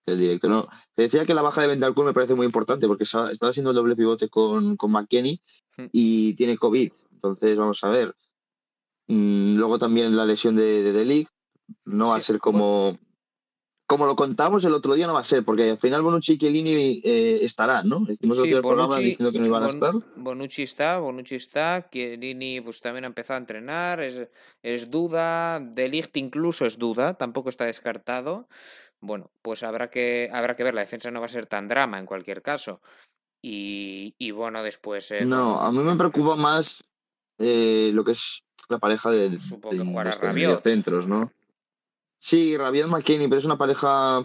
[0.07, 0.49] del directo.
[0.49, 3.71] No, te decía que la baja de Bentancur me parece muy importante porque estaba haciendo
[3.71, 5.41] el doble pivote con, con McKenny
[5.77, 5.87] hmm.
[5.93, 6.93] y tiene COVID.
[7.13, 8.15] Entonces, vamos a ver.
[9.09, 11.29] Mm, luego también la lesión de, de Delig
[11.85, 12.99] no va a ser como,
[13.87, 16.39] como lo contamos el otro día, no va a ser, porque al final Bonucci y
[16.39, 18.07] Chiellini eh, estarán, ¿no?
[18.09, 19.95] Hicimos sí, el programa diciendo que no iban a estar.
[20.17, 24.29] Bonucci está, Bonucci está, Chiellini pues también ha empezado a entrenar, es,
[24.63, 28.49] es duda, De Ligt incluso es duda, tampoco está descartado.
[29.01, 31.99] Bueno, pues habrá que, habrá que ver, la defensa no va a ser tan drama
[31.99, 32.81] en cualquier caso.
[33.43, 35.11] Y, y bueno, después...
[35.11, 36.85] Eh, no, a mí me preocupa más
[37.39, 41.33] eh, lo que es la pareja de, de, de centros, ¿no?
[42.23, 44.23] Sí, Rabiot McKinney, pero es una pareja.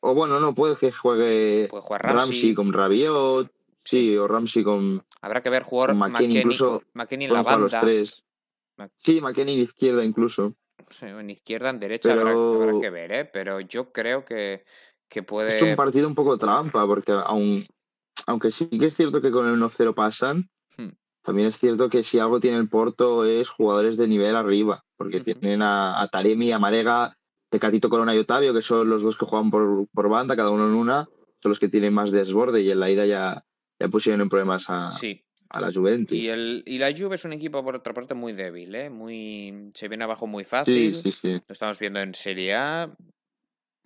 [0.00, 2.54] O bueno, no, puede que juegue puede jugar Ramsey.
[2.54, 3.50] con Rabiot.
[3.82, 5.02] Sí, o Ramsey con.
[5.22, 6.82] Habrá que ver jugar McKinney, incluso.
[6.92, 7.62] McKinney en la banda.
[7.62, 8.22] Los tres.
[8.98, 10.54] Sí, McKinney en izquierda incluso.
[11.00, 12.34] En izquierda, en derecha habrá,
[12.80, 13.24] que ver, ¿eh?
[13.24, 14.64] Pero yo creo que,
[15.08, 15.56] que puede.
[15.56, 17.66] Es un partido un poco trampa, porque aun,
[18.26, 20.90] aunque sí que es cierto que con el 1-0 pasan, hmm.
[21.22, 25.20] también es cierto que si algo tiene el Porto es jugadores de nivel arriba, porque
[25.20, 27.17] tienen a, a Taremi, a Marega,
[27.50, 30.74] Tecatito Corona y Otavio, que son los dos que juegan por, banda, cada uno en
[30.74, 31.08] una,
[31.42, 33.44] son los que tienen más desborde y en la ida ya,
[33.80, 34.90] ya pusieron en problemas a,
[35.50, 36.16] a la Juventus.
[36.16, 38.90] Y, el, y la Juve es un equipo, por otra parte, muy débil, ¿eh?
[38.90, 40.94] Muy, se viene abajo muy fácil.
[41.02, 42.94] Sí, sí, Lo estamos viendo en Serie A.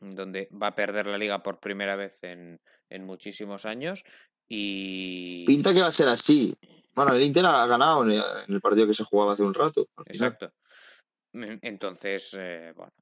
[0.00, 2.60] donde va a perder la liga por primera vez en,
[2.90, 4.04] en muchísimos años.
[4.48, 5.44] Y.
[5.46, 6.54] Pinta que va a ser así.
[6.94, 9.88] Bueno, el Inter ha ganado en el partido que se jugaba hace un rato.
[10.04, 10.52] Exacto.
[11.32, 12.92] Entonces, eh, bueno.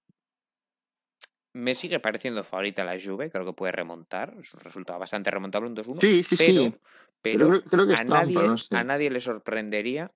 [1.52, 4.36] Me sigue pareciendo favorita la Juve, creo que puede remontar.
[4.62, 6.00] Resultado bastante remontable, un 2-1.
[6.00, 6.74] Sí, sí, pero, sí.
[7.22, 8.38] Pero creo, que a, nadie,
[8.70, 10.12] a nadie le sorprendería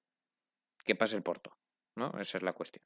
[0.84, 1.56] que pase el Porto,
[1.96, 2.12] ¿no?
[2.20, 2.84] Esa es la cuestión.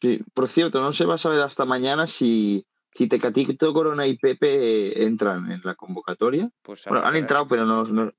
[0.00, 4.16] Sí, por cierto, no se va a saber hasta mañana si, si Tecatito, Corona y
[4.16, 6.50] Pepe entran en la convocatoria.
[6.62, 8.12] Pues bueno, han entrado, pero no, no,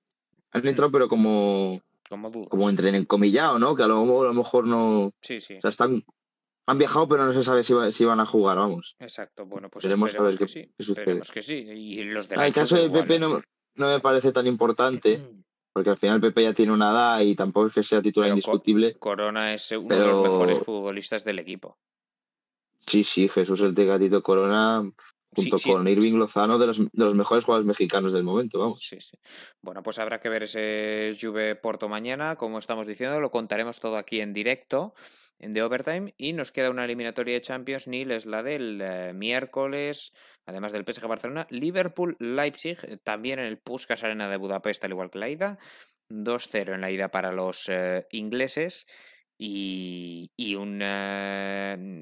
[0.52, 3.76] han entrado, pero como como, como entren en comillado, ¿no?
[3.76, 5.14] Que a lo, a lo mejor no.
[5.22, 5.56] Sí, sí.
[5.58, 6.04] O sea, están
[6.66, 8.96] han viajado, pero no se sabe si, va, si van a jugar, vamos.
[9.00, 10.74] Exacto, bueno, pues Queremos esperemos saber que qué, sí.
[10.78, 11.02] sucede.
[11.02, 11.56] Esperemos que sí.
[11.56, 13.42] Y los de Ah, el caso de Pepe no,
[13.76, 15.20] no, me parece tan importante,
[15.74, 18.36] porque al final Pepe ya tiene una edad y tampoco es que sea titular Pero
[18.36, 18.98] indiscutible.
[19.00, 20.02] Corona es uno pero...
[20.02, 21.78] de los mejores futbolistas del equipo.
[22.86, 24.82] Sí, sí, Jesús el Tegatito Corona,
[25.36, 25.72] junto Sí, sí.
[25.72, 28.80] con Irving Lozano, de los, de los mejores jugadores mexicanos del momento, vamos.
[28.82, 29.18] Sí, sí.
[29.62, 33.98] Bueno, pues habrá que ver ese Juve Porto mañana, como estamos diciendo, lo contaremos todo
[33.98, 34.94] aquí en directo
[35.40, 39.14] en The Overtime y nos queda una eliminatoria de Champions Neil, es la del eh,
[39.14, 40.14] miércoles,
[40.46, 44.92] además del PSG Barcelona, Liverpool Leipzig, eh, también en el Puskas Arena de Budapest, al
[44.92, 45.58] igual que la ida,
[46.10, 48.86] 2-0 en la ida para los eh, ingleses
[49.38, 50.80] y, y un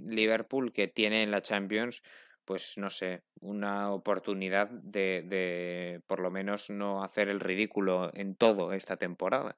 [0.07, 2.01] Liverpool que tiene en la Champions
[2.47, 8.35] pues no sé, una oportunidad de, de, por lo menos no hacer el ridículo en
[8.35, 9.57] todo esta temporada.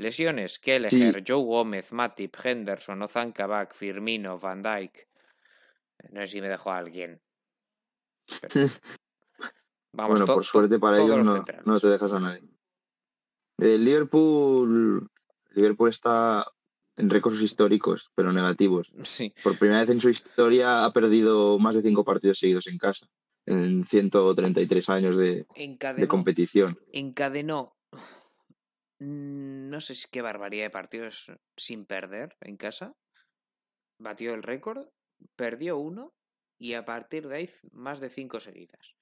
[0.00, 1.22] Lesiones, Kelleher, Sí.
[1.26, 5.06] Joe Gómez, Matip, Henderson, Ozan Kabak, Firmino, Van Dijk.
[6.10, 7.20] No sé si me dejó a alguien.
[8.40, 8.50] Pero-
[9.92, 12.42] Vamos, bueno, por suerte para ellos los no, no te dejas a nadie.
[13.58, 15.10] El Liverpool,
[15.50, 16.46] Liverpool está
[16.96, 18.90] en récords históricos, pero negativos.
[19.02, 22.78] Sí, Por primera vez en su historia ha perdido más de cinco partidos seguidos en
[22.78, 23.06] casa,
[23.46, 25.44] en 133 años de,
[25.96, 26.78] de competición.
[26.92, 27.74] encadenó.
[29.00, 32.92] Mm, No sé si qué barbaridad de partidos sin perder en casa.
[33.98, 34.88] Batió el récord,
[35.36, 36.12] perdió uno
[36.58, 38.94] y a partir de ahí más de cinco seguidas.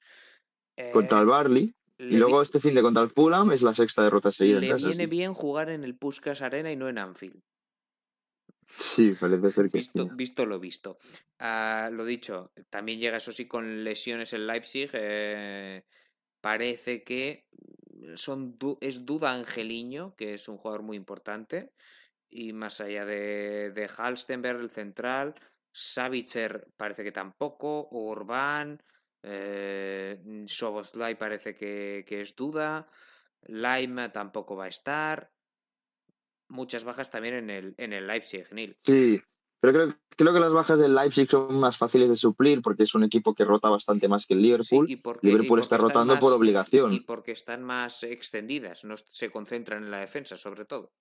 [0.93, 1.75] Contra Eh, el Barley.
[1.99, 4.63] le Y luego este fin de contra el Fulham es la sexta derrota seguida en
[4.63, 4.87] le casa.
[4.89, 5.11] viene sí.
[5.11, 7.43] bien jugar en el Puskas Arena y no en Anfield.
[8.67, 10.11] Sí, parece ser que Visto, sí.
[10.15, 10.99] visto lo visto.
[11.39, 14.91] Ah, lo dicho, también llega eso sí con lesiones en Leipzig.
[14.93, 15.85] eh,
[16.41, 17.47] parece que
[18.15, 21.73] son es duda Angeliño, que es un jugador muy importante.
[22.31, 25.35] Y más allá de, de Halstenberg, el central,
[25.73, 28.83] Savitzer parece que tampoco, Urban,
[29.23, 30.21] eh,
[31.19, 32.89] parece que, que es duda,
[33.43, 35.31] Lime tampoco va a estar.
[36.49, 38.77] Muchas bajas también en el, en el Leipzig, Neil.
[38.85, 39.21] Sí,
[39.61, 42.95] pero creo, creo que las bajas del Leipzig son más fáciles de suplir porque es
[42.95, 44.91] un equipo que rota bastante más que el Sí, Liverpool.
[44.91, 46.93] y porque, Liverpool está rotando por obligación.
[46.93, 50.93] Y porque están más extendidas, no se concentran en la defensa, sobre todo.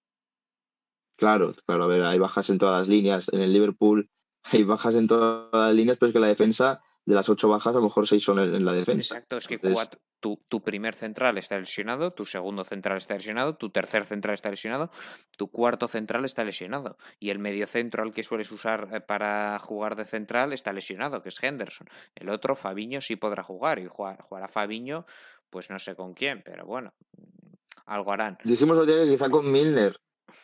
[1.18, 3.28] Claro, claro, a ver, hay bajas en todas las líneas.
[3.32, 4.10] En el Liverpool
[4.44, 7.74] hay bajas en todas las líneas, pero es que la defensa, de las ocho bajas,
[7.74, 9.16] a lo mejor seis son en, en la defensa.
[9.16, 13.56] Exacto, es que Entonces- tu, tu primer central está lesionado, tu segundo central está lesionado,
[13.56, 14.92] tu tercer central está lesionado,
[15.38, 16.98] tu cuarto central está lesionado.
[17.18, 21.22] Y el medio centro al que sueles usar eh, para jugar de central está lesionado,
[21.22, 21.88] que es Henderson.
[22.14, 23.80] El otro, Fabiño, sí podrá jugar.
[23.80, 25.06] Y jugar, jugará Fabiño,
[25.50, 27.54] pues no sé con quién, pero bueno, mm,
[27.86, 28.38] algo harán.
[28.44, 29.98] Dijimos el otro día que quizá con Milner,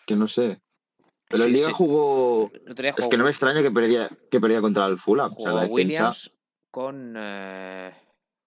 [0.05, 0.61] que no sé.
[1.27, 1.71] Pero Sí, el sí.
[1.73, 2.49] jugó.
[2.75, 5.31] Día Es que no me extraña que perdiera, que perdiera contra el Fulham.
[5.31, 6.31] O sea, Jugó la defensa, Williams
[6.73, 7.93] con, eh,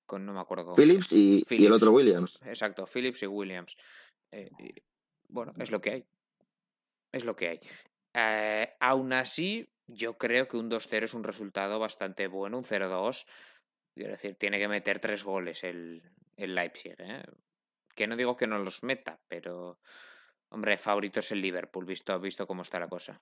[0.05, 0.27] con.
[0.27, 0.89] No me acuerdo con quién.
[0.89, 1.77] Phillips y, y el Phillips.
[1.77, 2.39] otro Williams.
[2.43, 3.77] Exacto, Phillips y Williams.
[4.33, 4.75] Eh, y,
[5.29, 6.05] bueno, es lo que hay.
[7.13, 7.61] Es lo que hay.
[8.15, 13.27] Eh, aún así, yo creo que un 2-0 es un resultado bastante bueno, un 0-2.
[13.95, 16.03] Quiero decir, tiene que meter tres goles el,
[16.37, 16.97] el Leipzig.
[17.95, 19.79] Que no digo que no los meta, pero.
[20.49, 23.21] Hombre, favorito es el Liverpool, visto, visto cómo está la cosa.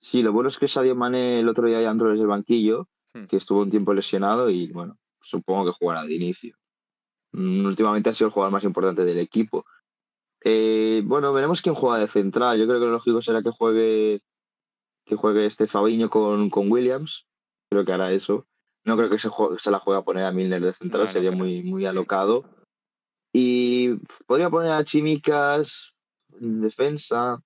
[0.00, 2.88] Sí, lo bueno es que Sadio Mane el otro día ya entró desde el banquillo,
[3.14, 3.24] Hmm.
[3.26, 6.56] que estuvo un tiempo lesionado y bueno, supongo que jugará de inicio.
[7.32, 9.64] Mm, Últimamente ha sido el jugador más importante del equipo.
[10.44, 12.58] Eh, bueno, veremos quién juega de central.
[12.58, 14.22] Yo creo que lo lógico será que juegue
[15.04, 17.26] que juegue este Fabiño con, con Williams.
[17.70, 18.46] Creo que hará eso.
[18.84, 21.08] No creo que se, jue- se la juegue a poner a Milner de central, No,
[21.12, 22.44] sería muy, muy alocado.
[23.32, 23.94] Y
[24.26, 25.92] podría poner a Chimicas
[26.40, 27.42] en defensa.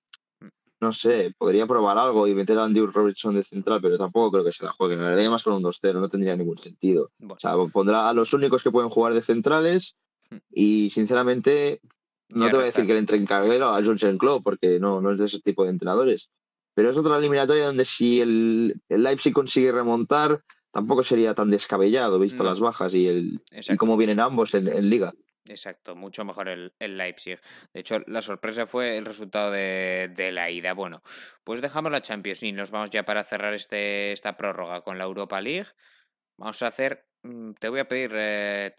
[0.79, 4.43] No sé, podría probar algo y meter a Andy Robertson de central, pero tampoco creo
[4.43, 4.95] que se la juegue.
[4.95, 7.09] La verdad, más con un 2-0 no tendría ningún sentido.
[7.17, 9.95] Bueno, O sea, pondrá a los únicos que pueden jugar de centrales
[10.29, 10.37] Hmm.
[10.51, 11.81] y, sinceramente,
[12.29, 15.01] no te voy a decir que le entre en cabello a Jurgen Klopp porque no,
[15.01, 16.29] no es de ese tipo de entrenadores.
[16.73, 22.19] Pero es otra eliminatoria donde si el, el Leipzig consigue remontar, tampoco sería tan descabellado,
[22.19, 25.13] visto las bajas y, el, y cómo vienen ambos en, liga.
[25.49, 27.39] Exacto, mucho mejor el, Leipzig.
[27.73, 30.73] De hecho, la sorpresa fue el resultado de, la ida.
[30.73, 31.01] Bueno,
[31.43, 35.05] pues dejamos la Champions y nos vamos ya para cerrar este, esta prórroga con la
[35.05, 35.67] Europa League.
[36.37, 38.73] Vamos a hacer, mm, te voy a pedir eh,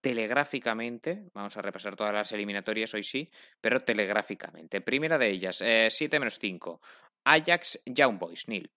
[0.00, 4.80] telegráficamente, vamos a repasar todas las eliminatorias hoy sí, pero telegráficamente.
[4.80, 6.80] Primera de ellas, 7 eh, menos 5,
[7.24, 8.70] Ajax Young Boys, Nil.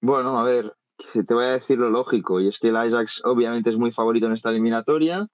[0.00, 0.74] Bueno, a ver,
[1.12, 4.26] te voy a decir lo lógico, y es que el Ajax obviamente es muy favorito
[4.26, 5.28] en esta eliminatoria.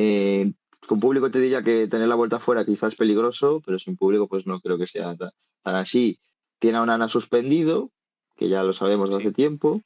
[0.00, 0.52] Eh,
[0.86, 4.28] con público te diría que tener la vuelta fuera quizás es peligroso, pero sin público
[4.28, 5.32] pues no creo que sea tan,
[5.64, 6.20] así.
[6.60, 7.90] Tiene a Onana suspendido,
[8.36, 9.82] que ya lo sabemos de hace tiempo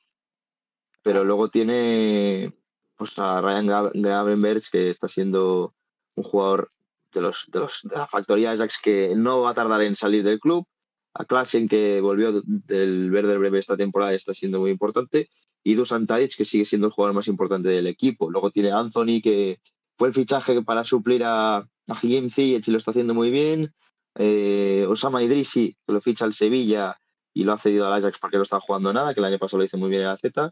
[1.02, 2.54] pero luego tiene
[2.96, 5.74] pues, a Ryan Gravenberg, que está siendo
[6.14, 6.70] un jugador
[7.12, 10.24] de, los, de, los, de la factoría Ajax que no va a tardar en salir
[10.24, 10.66] del club.
[11.14, 15.28] A Klassen, que volvió del Verde Breve esta temporada, está siendo muy importante.
[15.62, 18.30] Y Dusan Tadic, que sigue siendo el jugador más importante del equipo.
[18.30, 19.60] Luego tiene Anthony, que
[20.02, 21.66] fue el fichaje para suplir a, a
[22.02, 23.72] y lo está haciendo muy bien.
[24.18, 26.98] Eh, Osama Idrisi, que lo ficha al Sevilla
[27.32, 29.58] y lo ha cedido al Ajax porque no está jugando nada, que el año pasado
[29.58, 30.50] lo hizo muy bien en la Z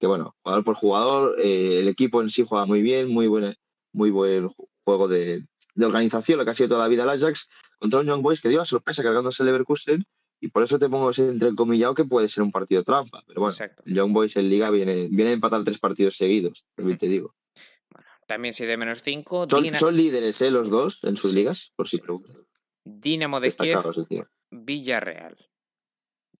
[0.00, 3.54] que bueno, jugador por jugador, eh, el equipo en sí juega muy bien, muy buen,
[3.92, 4.48] muy buen
[4.82, 5.44] juego de,
[5.78, 8.48] organización, lo que ha sido toda la vida el Ajax, contra un Young Boys que
[8.48, 10.06] dio la sorpresa cargándose el Leverkusen,
[10.40, 13.22] y por eso te pongo ese entrecomillado que puede ser un partido trampa.
[13.26, 17.08] Pero bueno, el Young Boys en Liga viene, viene a empatar tres partidos seguidos, te
[17.08, 17.34] digo.
[18.26, 19.46] También si de menos cinco.
[19.48, 20.50] Son, líderes, ¿eh?
[20.50, 22.36] Los dos en sus ligas, por si preguntan.
[22.84, 25.36] Dinamo de Kiev, Villarreal.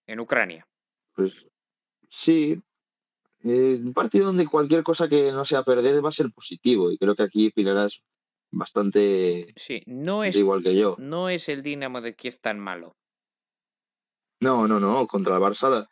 [0.07, 0.66] En Ucrania.
[1.14, 1.47] Pues
[2.09, 2.61] sí,
[3.43, 6.99] eh, un partido donde cualquier cosa que no sea perder va a ser positivo y
[6.99, 8.03] creo que aquí es
[8.51, 10.97] bastante sí, no es, igual que yo.
[10.99, 12.97] No es el Dinamo de Kiev tan malo.
[14.41, 15.89] No, no, no, contra el Barça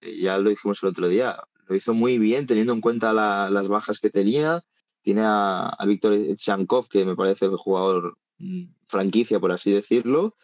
[0.00, 3.68] eh, ya lo dijimos el otro día, lo hizo muy bien teniendo en cuenta las
[3.68, 4.62] bajas que tenía.
[5.02, 10.36] Tiene a, Víctor Chankov, que me parece el jugador mm, franquicia, por así decirlo.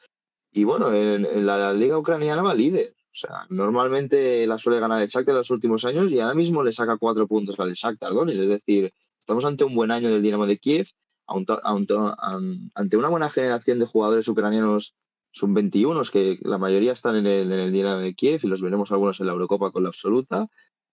[0.53, 2.97] Y bueno, en la liga ucraniana va líder.
[3.17, 6.63] O sea, normalmente la suele ganar el Shakhtar en los últimos años y ahora mismo
[6.63, 8.43] le saca cuatro puntos al Shakhtar Donetsk.
[8.43, 10.89] Es decir, estamos ante un buen año del Dinamo de Kiev,
[11.27, 14.95] ante una buena generación de jugadores ucranianos
[15.33, 19.19] sub-21, que la mayoría están en el, en Dinamo de Kiev y los veremos algunos
[19.19, 20.49] en la Eurocopa con la absoluta.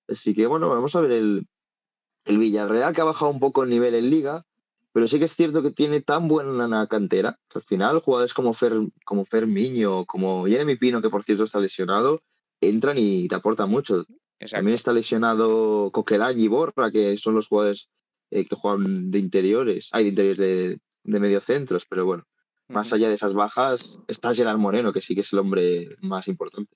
[0.07, 1.47] Así que bueno, vamos a ver el,
[2.25, 4.45] el Villarreal que ha bajado un poco el nivel en liga,
[4.91, 8.53] pero sí que es cierto que tiene tan buena cantera que al final jugadores como
[8.53, 8.73] Fer,
[9.05, 12.21] como Fermiño, como Jeremy Pino, que por cierto está lesionado,
[12.61, 14.05] entran y te aportan mucho.
[14.51, 17.89] También está lesionado Coquelin y Borra, que son los jugadores
[18.29, 22.25] eh, que juegan de interiores, hay de interiores de, de mediocentros, pero bueno,
[22.67, 26.27] más allá de esas bajas está Gerard Moreno, que sí que es el hombre más
[26.27, 26.75] importante.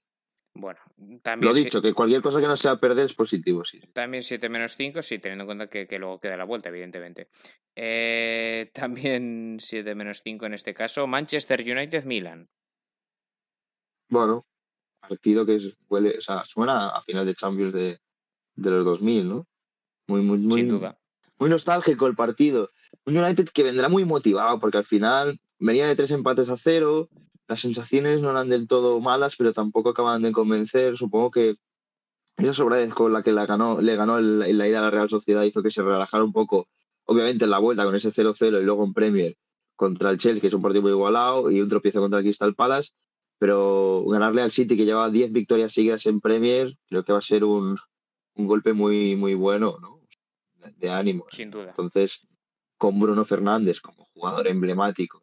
[0.59, 0.79] Bueno,
[1.21, 1.53] también.
[1.53, 3.79] Lo dicho, que cualquier cosa que no sea perder es positivo, sí.
[3.93, 7.29] También 7 menos 5, sí, teniendo en cuenta que, luego queda la vuelta, evidentemente.
[7.75, 11.05] Eh, también 7 menos 5 en este caso.
[11.05, 12.49] Manchester United-Milan.
[14.09, 14.47] Bueno,
[14.99, 17.99] partido que huele, o sea, suena a final de Champions de,
[18.55, 19.47] de los 2000, ¿no?
[20.07, 20.61] Muy, muy, muy.
[20.61, 20.97] Sin duda.
[21.37, 22.71] Muy nostálgico el partido.
[23.05, 27.09] Un United que vendrá muy motivado porque al final venía de tres empates a cero
[27.47, 30.97] las sensaciones no eran del todo malas, pero tampoco acaban de convencer.
[30.97, 31.55] Supongo que
[32.37, 35.09] esa sobradez con la que la ganó, le ganó en la ida a la Real
[35.09, 36.67] Sociedad hizo que se relajara un poco,
[37.05, 39.37] obviamente en la vuelta con ese 0-0 y luego en Premier
[39.75, 42.53] contra el Chelsea, que es un partido muy igualado, y un tropiezo contra el Crystal
[42.55, 42.91] Palace.
[43.39, 47.21] Pero ganarle al City, que lleva 10 victorias seguidas en Premier, creo que va a
[47.21, 47.77] ser un,
[48.33, 50.01] un golpe muy, muy bueno, ¿no?
[50.77, 51.27] De ánimo.
[51.29, 51.69] Sin duda.
[51.69, 52.27] Entonces,
[52.77, 55.21] con Bruno Fernández como jugador emblemático,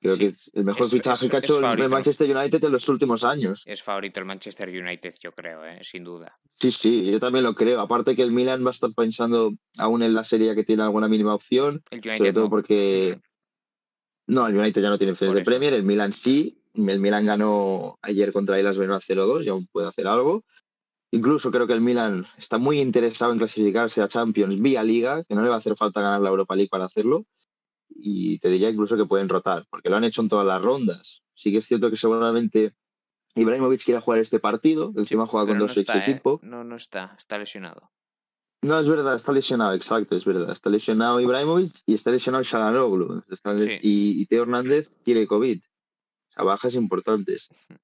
[0.00, 3.22] Creo que es el mejor fichaje que ha hecho el Manchester United en los últimos
[3.22, 3.62] años.
[3.66, 5.80] Es favorito el Manchester United, yo creo, ¿eh?
[5.82, 6.38] sin duda.
[6.58, 7.80] Sí, sí, yo también lo creo.
[7.80, 11.06] Aparte que el Milan va a estar pensando aún en la serie que tiene alguna
[11.06, 11.82] mínima opción.
[11.90, 13.20] El United sobre todo porque.
[14.26, 16.56] No, el United ya no tiene opciones de Premier, el Milan sí.
[16.74, 20.44] El Milan ganó ayer contra el Verona 0-2 y aún puede hacer algo.
[21.10, 25.34] Incluso creo que el Milan está muy interesado en clasificarse a Champions vía Liga, que
[25.34, 27.26] no le va a hacer falta ganar la Europa League para hacerlo
[27.90, 31.22] y te diría incluso que pueden rotar, porque lo han hecho en todas las rondas.
[31.34, 32.74] Sí que es cierto que seguramente
[33.34, 36.20] Ibrahimovic quiere jugar este partido, encima juega con dos ex ¿eh?
[36.42, 37.90] No, no está, está lesionado.
[38.62, 40.50] No, es verdad, está lesionado, exacto, es verdad.
[40.50, 43.22] Está lesionado Ibrahimovic y está lesionado Shalanoglu.
[43.80, 45.60] Y, Teo Hernández tiene COVID.
[45.60, 47.48] O sea, bajas importantes.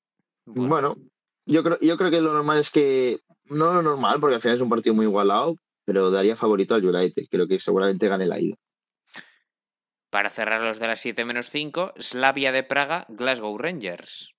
[0.48, 0.96] Bueno.
[1.44, 3.18] yo, creo, yo creo que lo normal es que.
[3.46, 6.86] No lo normal, porque al final es un partido muy igualado, pero daría favorito al
[6.86, 7.24] United.
[7.28, 8.54] Creo que seguramente gane la ida.
[10.10, 14.30] Para cerrar los de las 7 menos 5, Slavia de Praga, Glasgow Rangers.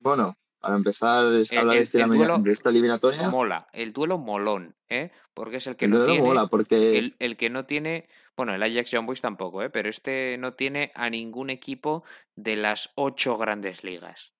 [0.00, 3.28] Bueno, para empezar a El- hablar de, el- este el duelo de esta eliminatoria.
[3.30, 5.10] Mola, el duelo molón, ¿eh?
[5.32, 6.26] Porque es el que El no duelo tiene.
[6.28, 8.08] mola porque El, el que no tiene.
[8.36, 9.70] Bueno, el Ajax Young Boys tampoco, ¿eh?
[9.70, 12.02] Pero este no tiene a ningún equipo
[12.34, 14.32] de las ocho grandes ligas.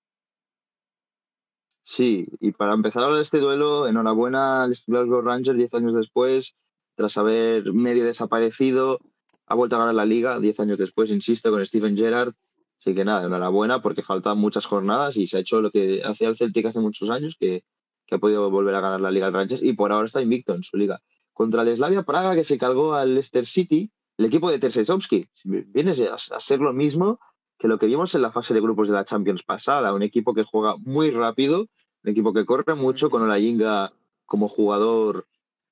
[1.87, 5.95] sí, y para empezar a hablar de este duelo, enhorabuena al Glasgow Rangers 10 años
[5.95, 6.55] después,
[6.97, 8.99] tras haber medio desaparecido,
[9.47, 12.35] ha vuelto a ganar la liga 10 años después, insisto, con Steven Gerrard.
[12.79, 16.29] Así que nada, enhorabuena porque faltan muchas jornadas y se ha hecho lo que hacía
[16.29, 17.65] el Celtic hace muchos años, que,
[18.07, 20.55] que ha podido volver a ganar la liga al Rangers y por ahora está invicto
[20.55, 21.01] en su liga.
[21.33, 25.29] Contra el Slavia Praga, que se cargó al Leicester City, el equipo de Tersesovski.
[25.45, 27.19] Viene a, a ser lo mismo
[27.59, 30.35] que lo que vimos en la fase de grupos de la Champions pasada, un equipo
[30.35, 31.69] que juega muy rápido,
[32.03, 33.93] un equipo que corre mucho, con Olayinga
[34.27, 35.27] como jugador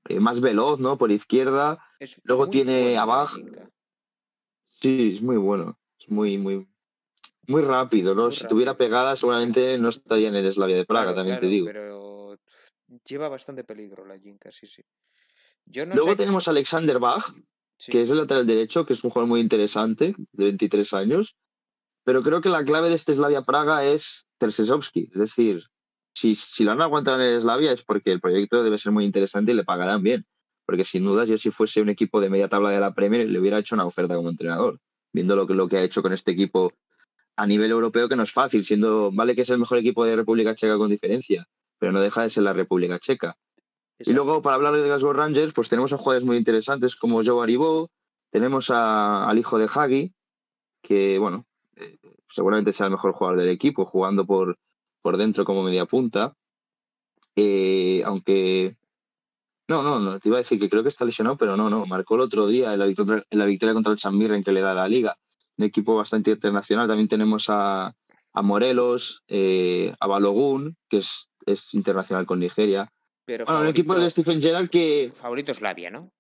[0.08, 0.98] eh, más veloz, ¿no?
[0.98, 1.84] Por izquierda.
[1.98, 3.34] Es Luego tiene bueno a Bach.
[3.34, 3.70] Olayinka,
[4.80, 5.78] Sí, es muy bueno.
[5.98, 6.66] Es muy, muy,
[7.46, 8.24] muy rápido, ¿no?
[8.24, 11.46] Muy si tuviera pegada, seguramente no estaría en el Slavia de Praga, Claro, también claro,
[11.48, 11.66] te digo.
[11.66, 12.38] Pero
[13.04, 14.82] lleva bastante peligro la Jinka, sí, sí.
[15.64, 16.16] Yo no Luego sé.
[16.16, 17.32] tenemos a Alexander Bach,
[17.78, 21.36] sí, que es el lateral derecho, que es un jugador muy interesante, de 23 años.
[22.04, 25.10] Pero creo que la clave de este Slavia Praga es Tersesovski.
[25.12, 25.62] Es decir,
[26.14, 29.04] si, si lo han aguantado en el Slavia es porque el proyecto debe ser muy
[29.04, 30.26] interesante y le pagarán bien.
[30.64, 33.38] Porque sin dudas, yo si fuese un equipo de media tabla de la Premier, le
[33.38, 34.78] hubiera hecho una oferta como entrenador.
[35.12, 36.72] Viendo lo que, lo que ha hecho con este equipo
[37.36, 40.16] a nivel europeo, que no es fácil, siendo, vale que es el mejor equipo de
[40.16, 41.46] República Checa con diferencia,
[41.78, 43.36] pero no deja de ser la República Checa.
[43.98, 47.42] Y luego, para hablar de Glasgow Rangers, pues tenemos a jugadores muy interesantes como Joe
[47.42, 47.90] Aribó,
[48.30, 50.12] tenemos a- al hijo de Hagi,
[50.82, 51.46] que, bueno,
[51.76, 51.98] eh,
[52.28, 54.58] seguramente sea el mejor jugador del equipo, jugando por,
[55.02, 56.34] por dentro como media punta.
[57.36, 58.76] Eh, aunque.
[59.68, 61.86] No, no, no, te iba a decir que creo que está lesionado, pero no, no.
[61.86, 64.52] Marcó el otro día en la victoria, en la victoria contra el San Mirren que
[64.52, 65.16] le da la liga.
[65.56, 66.88] Un equipo bastante internacional.
[66.88, 67.94] También tenemos a,
[68.32, 72.92] a Morelos, eh, a Balogun, que es, es internacional con Nigeria.
[73.24, 76.10] Pero Bueno, un equipo de Stephen Gerrard que favorito es Labia, ¿no?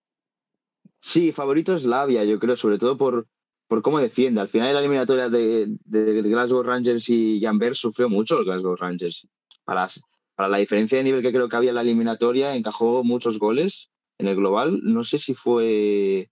[1.00, 3.26] sí, favorito es Lavia, yo creo, sobre todo por,
[3.72, 4.38] por cómo defiende.
[4.38, 8.76] Al final de la eliminatoria de, de Glasgow Rangers y Janber sufrió mucho el Glasgow
[8.76, 9.26] Rangers.
[9.64, 9.88] Para,
[10.34, 13.88] para la diferencia de nivel que creo que había en la eliminatoria, encajó muchos goles
[14.18, 14.80] en el global.
[14.82, 16.28] No sé si fue.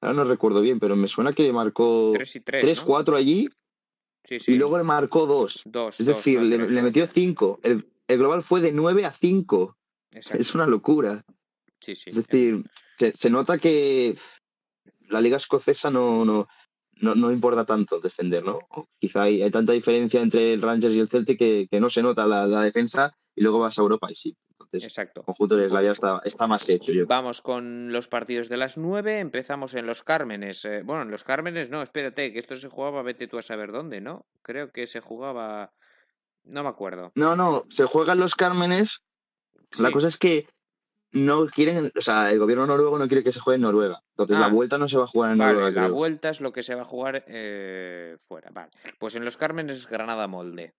[0.00, 2.84] Ahora no recuerdo bien, pero me suena que marcó 3 y 3.
[2.84, 3.48] 3-4 allí
[4.24, 4.54] Sí, sí.
[4.54, 5.62] y luego le marcó 2.
[5.66, 6.00] dos.
[6.00, 7.60] Es decir, no, le, tres, le metió 5.
[7.62, 9.76] El, el global fue de 9 a 5.
[10.10, 10.42] Exacto.
[10.42, 11.24] Es una locura.
[11.78, 12.10] Sí, sí.
[12.10, 12.64] Es decir,
[12.98, 14.16] se, se nota que
[15.08, 16.48] la liga escocesa no, no,
[17.00, 18.60] no, no importa tanto defender, ¿no?
[18.98, 22.02] Quizá hay, hay tanta diferencia entre el Rangers y el Celtic que, que no se
[22.02, 24.36] nota la, la defensa y luego vas a Europa y sí.
[24.50, 25.20] Entonces, Exacto.
[25.20, 27.06] el conjunto de Slavia está, está más hecho, yo.
[27.06, 29.18] Vamos con los partidos de las 9.
[29.18, 30.64] Empezamos en los Cármenes.
[30.64, 33.72] Eh, bueno, en los Cármenes no, espérate, que esto se jugaba, vete tú a saber
[33.72, 34.26] dónde, ¿no?
[34.42, 35.72] Creo que se jugaba.
[36.44, 37.12] No me acuerdo.
[37.14, 39.00] No, no, se juegan los Cármenes.
[39.78, 40.46] La cosa es que
[41.12, 44.00] no quieren, o sea, el gobierno noruego no quiere que se juegue en Noruega.
[44.10, 44.40] Entonces Ah.
[44.40, 45.96] la vuelta no se va a jugar en Vale, Noruega, la creo.
[45.96, 48.50] vuelta es lo que se va a jugar eh, fuera.
[48.52, 48.70] Vale.
[48.98, 50.72] Pues en los Cármenes es Granada Molde.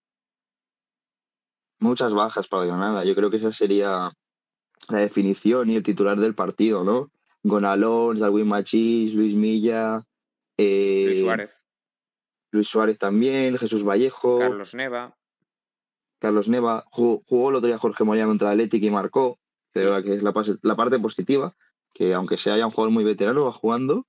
[1.79, 3.03] muchas bajas para Granada.
[3.03, 4.11] Yo creo que esa sería
[4.89, 7.11] la definición y el titular del partido, ¿no?
[7.43, 10.03] Gonalons, Darwin Machís, Luis Milla,
[10.57, 11.65] eh, Luis Suárez,
[12.51, 15.17] Luis Suárez también, Jesús Vallejo, Carlos Neva.
[16.19, 16.84] Carlos Neva.
[16.91, 19.39] Jugó, jugó el otro día Jorge Moya contra Atlético y marcó,
[19.74, 21.55] la que es la, parte positiva,
[21.93, 24.07] que aunque sea ya un jugador muy veterano, va jugando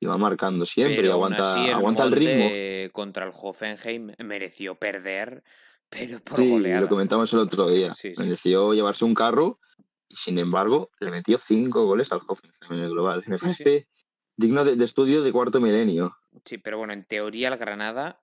[0.00, 2.48] y va marcando siempre pero y aguanta, así el aguanta el ritmo.
[2.92, 5.42] Contra el Hoffenheim mereció perder,
[5.88, 6.82] pero por Sí, goleada.
[6.82, 7.94] lo comentamos el otro día.
[7.94, 8.22] Sí, sí.
[8.22, 9.60] Mereció llevarse un carro
[10.08, 13.24] y sin embargo le metió cinco goles al Hoffenheim en el global.
[13.26, 13.88] Me parece
[14.36, 16.16] digno de, de estudio de cuarto milenio.
[16.44, 18.20] Sí, pero bueno, en teoría el Granada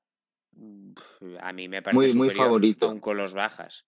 [1.41, 2.99] a mí me parece Muy, muy favorito.
[3.01, 3.85] con los bajas.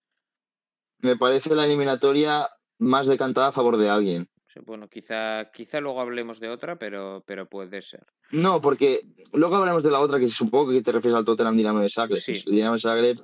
[0.99, 2.49] Me parece la eliminatoria
[2.79, 4.27] más decantada a favor de alguien.
[4.65, 8.03] Bueno, quizá, quizá luego hablemos de otra, pero, pero puede ser.
[8.31, 9.01] No, porque
[9.31, 12.17] luego hablaremos de la otra que supongo que te refieres al Tottenham Dinamo de Zagreb.
[12.19, 12.41] Sí.
[12.45, 13.17] El Dinamo de Zagreb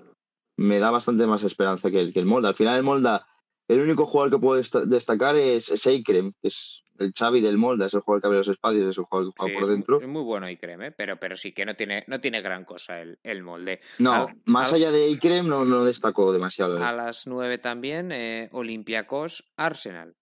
[0.57, 2.49] me da bastante más esperanza que el, que el Molda.
[2.49, 3.25] Al final el Molda,
[3.67, 7.85] el único jugador que puedo desta- destacar es Seikrem, que es el Xavi del Molda,
[7.85, 9.69] es el jugador que abre los espacios, es el jugador que juega Sí, por es,
[9.69, 10.01] dentro.
[10.01, 12.99] es muy bueno y créeme, pero, pero sí que no tiene, no tiene gran cosa
[13.01, 13.79] el, el molde.
[13.99, 16.83] No, Al- más al- allá de Ikrem no, no destacó demasiado.
[16.83, 20.15] A las 9 también, eh, Olympiacos Arsenal.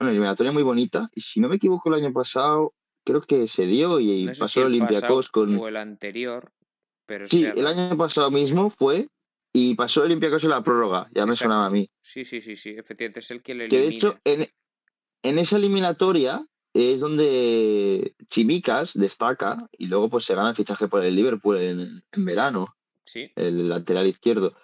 [0.00, 1.10] Una eliminatoria muy bonita.
[1.14, 4.40] Y si no me equivoco, el año pasado creo que se dio y No sé
[4.40, 5.56] pasó si el Olympiacos con.
[5.58, 6.52] o el anterior,
[7.06, 9.08] pero Sí, el año pasado mismo fue
[9.52, 11.08] y pasó Olympiacos en la prórroga.
[11.14, 11.44] Ya me Exacto.
[11.50, 11.88] sonaba a mí.
[12.02, 13.96] Sí, sí, sí, sí, efectivamente es el que le Que de elimina.
[14.10, 14.48] hecho, en,
[15.22, 21.04] en esa eliminatoria es donde Chimicas destaca y luego pues se gana el fichaje por
[21.04, 22.74] el Liverpool en, en verano.
[23.04, 23.32] Sí.
[23.34, 24.54] el lateral izquierdo.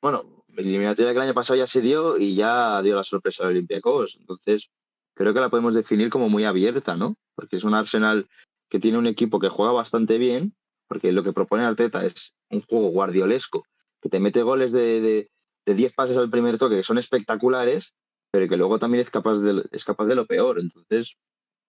[0.00, 3.50] Bueno, la eliminatoria del año pasado ya se dio y ya dio la sorpresa al
[3.50, 4.16] Olympiacos.
[4.18, 4.70] Entonces,
[5.12, 7.16] creo que la podemos definir como muy abierta, ¿no?
[7.34, 8.26] Porque es un Arsenal
[8.70, 10.54] que tiene un equipo que juega bastante bien,
[10.88, 13.64] porque lo que propone Arteta es un juego guardiolesco,
[14.00, 15.30] que te mete goles de, de,
[15.66, 17.92] de 10 pases al primer toque, que son espectaculares,
[18.32, 20.58] pero que luego también es capaz de, es capaz de lo peor.
[20.60, 21.16] Entonces,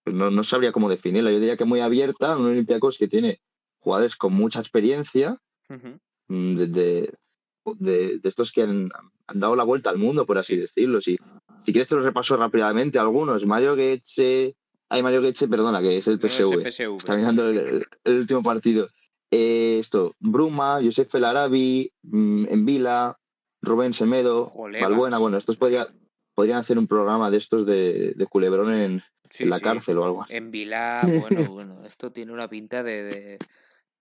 [0.04, 1.32] pues no, no sabría cómo definirla.
[1.32, 3.42] Yo diría que muy abierta, un Olympiacos que tiene
[3.80, 5.38] jugadores con mucha experiencia,
[6.28, 7.14] mm, de, de-
[7.80, 8.90] de- de estos que han,
[9.28, 11.00] han dado la vuelta al mundo, por así decirlo.
[11.02, 11.18] Si,
[11.66, 13.46] si quieres te los repaso rápidamente algunos.
[13.46, 14.56] Mario Goetze,
[14.90, 16.64] hay Mario Goetze, perdona, que es el PSV.
[16.64, 16.98] PSV.
[16.98, 18.88] Está mirando el- el último partido.
[19.32, 23.18] Eh, esto, Bruma, Josef El Arabi, mm, Envila,
[23.62, 24.90] Rubén Semedo, Jolevas.
[24.90, 25.18] Balbuena.
[25.18, 25.88] Bueno, estos podría,
[26.36, 29.64] podrían hacer un programa de estos de, de culebrón en, Sí, en la sí.
[29.64, 30.26] cárcel o algo.
[30.28, 33.04] En Vilá, bueno, bueno, esto tiene una pinta de.
[33.04, 33.40] de-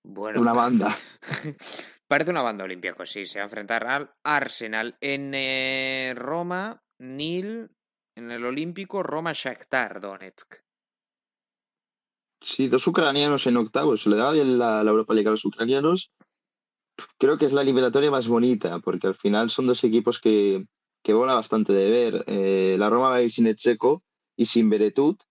[0.03, 0.41] Bueno.
[0.41, 0.97] Una banda.
[2.09, 3.25] Parece una banda olímpica, sí.
[3.27, 4.97] Se va a enfrentar al Arsenal.
[5.01, 7.71] En eh, Roma, Nil.
[8.17, 10.57] En el Olímpico, Roma Shakhtar Donetsk.
[12.43, 14.07] Sí, dos ucranianos en octavos.
[14.07, 16.11] Le daba bien la, Europa League a los ucranianos.
[17.19, 20.67] Creo que es la eliminatoria más bonita, porque al final son dos equipos que,
[21.03, 22.25] que bastante de ver.
[22.27, 24.03] Eh, la Roma va a ir sin Echeco
[24.37, 25.23] y sin Beretut.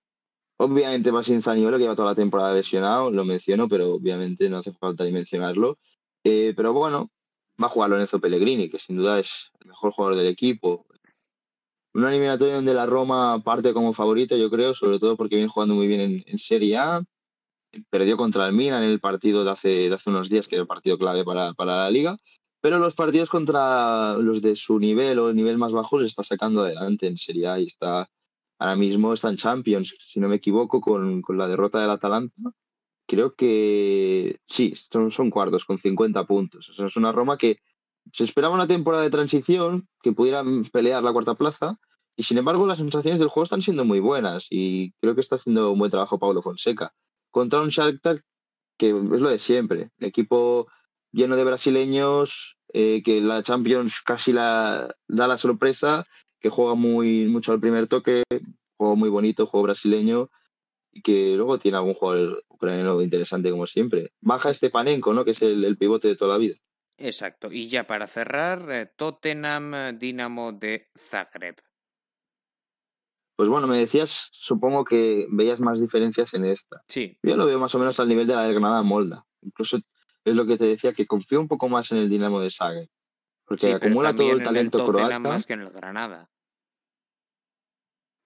[0.57, 4.57] Obviamente va sin Zaniolo, que lleva toda la temporada lesionado, lo menciono, pero obviamente no
[4.57, 5.79] hace falta ni mencionarlo.
[6.23, 7.11] Eh, pero bueno,
[7.61, 10.85] va a jugar Lorenzo Pellegrini, que sin duda es el mejor jugador del equipo.
[11.99, 15.75] Una eliminatoria donde la Roma parte como favorita, yo creo, sobre todo porque viene jugando
[15.75, 17.03] muy bien en, en Serie A.
[17.89, 20.61] Perdió contra el Milan en el partido de hace, de hace unos días, que era
[20.61, 22.15] el partido clave para, para la liga.
[22.61, 26.23] Pero los partidos contra los de su nivel o el nivel más bajo los está
[26.23, 28.09] sacando adelante en Serie A y está
[28.59, 32.53] ahora mismo está en Champions, si no me equivoco, con, con la derrota del Atalanta.
[33.07, 36.69] Creo que sí, son, son cuartos con 50 puntos.
[36.69, 37.59] O sea, es una Roma que
[38.13, 41.77] se esperaba una temporada de transición que pudieran pelear la cuarta plaza
[42.19, 45.35] y sin embargo las sensaciones del juego están siendo muy buenas y creo que está
[45.35, 46.93] haciendo un buen trabajo Pablo Fonseca.
[47.31, 48.25] Contra un Shakhtar
[48.77, 50.67] que es lo de siempre, el equipo
[51.13, 56.07] lleno de brasileños, eh, que la Champions casi la, da la sorpresa,
[56.41, 58.23] que juega muy mucho al primer toque,
[58.75, 60.29] juego muy bonito, juego brasileño
[60.91, 64.11] y que luego tiene algún jugador ucraniano interesante como siempre.
[64.19, 65.23] Baja este Panenko, ¿no?
[65.23, 66.55] que es el, el pivote de toda la vida.
[66.97, 67.49] Exacto.
[67.49, 71.55] Y ya para cerrar, eh, Tottenham eh, Dinamo de Zagreb.
[73.39, 76.83] Pues bueno, me decías, supongo que veías más diferencias en esta.
[76.89, 79.25] Sí, Yo lo veo más o menos al nivel de la del Granada Molda.
[79.41, 79.77] Incluso
[80.25, 82.89] es lo que te decía, que confío un poco más en el Dinamo de Zagreb.
[83.45, 85.19] Porque sí, acumula todo el en talento Tottenham croata.
[85.19, 86.29] más que en el Granada.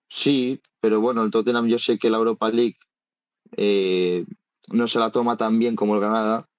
[0.09, 2.79] Sí, pero bueno, el Tottenham yo sé que la Europa League
[3.55, 4.25] eh,
[4.69, 6.49] no se la toma tan bien como el Granada.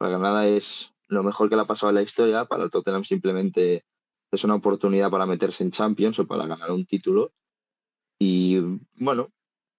[0.00, 2.44] El Granada es lo mejor que le ha pasado en la historia.
[2.44, 3.86] Para el Tottenham simplemente
[4.30, 7.32] es una oportunidad para meterse en Champions o para ganar un título.
[8.24, 8.56] Y
[8.94, 9.32] bueno,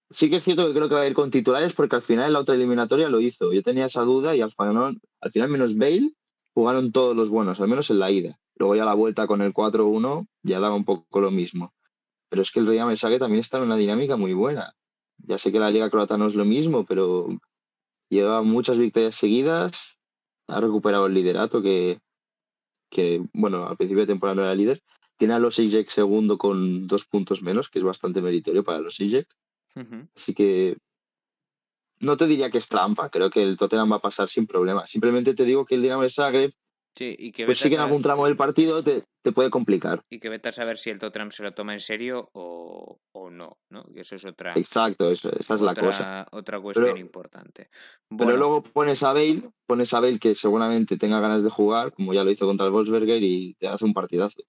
[0.10, 2.28] sí que es cierto que creo que va a ir con titulares porque al final
[2.28, 3.54] en la otra eliminatoria lo hizo.
[3.54, 6.12] Yo tenía esa duda y al final, al final menos Bale
[6.54, 8.38] jugaron todos los buenos, al menos en la ida.
[8.56, 11.74] Luego ya la vuelta con el 4-1 ya daba un poco lo mismo.
[12.28, 14.74] Pero es que el Real Mensaje también está en una dinámica muy buena.
[15.20, 17.30] Ya sé que la Liga Croata no es lo mismo, pero
[18.10, 19.72] lleva muchas victorias seguidas,
[20.50, 22.02] ha recuperado el liderato que,
[22.90, 24.84] que bueno, al principio de temporada no era líder.
[25.24, 29.00] Tiene a los Ijek segundo con dos puntos menos, que es bastante meritorio para los
[29.00, 29.26] Ijek.
[29.74, 30.10] Ujú.
[30.18, 30.76] Así que
[32.02, 34.86] no te diría que es trampa, creo que el Tottenham va a pasar sin problema.
[34.86, 36.52] Simplemente te digo que el Dinamo de Zagreb,
[36.98, 40.04] Sí, y que pues sí que en algún tramo del partido te, te puede complicar.
[40.10, 43.30] y que vete a saber si el Tottenham se lo toma en serio o, o
[43.32, 43.86] no, ¿no?
[43.96, 46.28] Eso es otra, Exacto, eso- esa es la cosa.
[46.34, 47.70] otra cuestión Pero- importante.
[48.16, 52.14] Pero luego pones a Bale, pones a Bale que seguramente tenga ganas de jugar, como
[52.14, 54.44] ya lo hizo contra el Wolfsberger, y te hace un partidazo.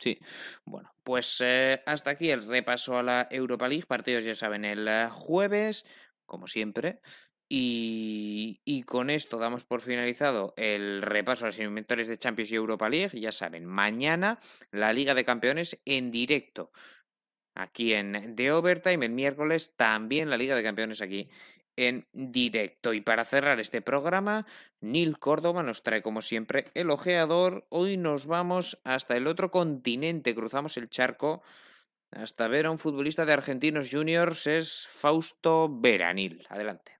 [0.00, 0.18] Sí,
[0.64, 3.84] bueno, pues eh, hasta aquí el repaso a la Europa League.
[3.86, 5.84] Partidos ya saben el eh, jueves,
[6.24, 7.00] como siempre.
[7.52, 12.54] Y, y con esto damos por finalizado el repaso a los inventores de Champions y
[12.54, 13.20] Europa League.
[13.20, 14.38] Ya saben, mañana
[14.70, 16.70] la Liga de Campeones en directo.
[17.54, 21.28] Aquí en The Overtime, el miércoles también la Liga de Campeones aquí
[21.88, 22.92] en directo.
[22.92, 24.46] Y para cerrar este programa,
[24.80, 27.66] Neil Córdoba nos trae como siempre el ojeador.
[27.68, 31.42] Hoy nos vamos hasta el otro continente, cruzamos el charco
[32.12, 36.44] hasta ver a un futbolista de Argentinos Juniors, es Fausto Veranil.
[36.48, 36.98] Adelante.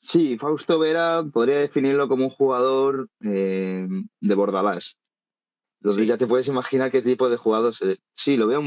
[0.00, 3.86] Sí, Fausto Vera podría definirlo como un jugador eh,
[4.20, 4.96] de Bordalás.
[5.80, 6.06] Sí.
[6.06, 7.98] ya te puedes imaginar qué tipo de jugador es.
[8.12, 8.62] Sí, lo veo,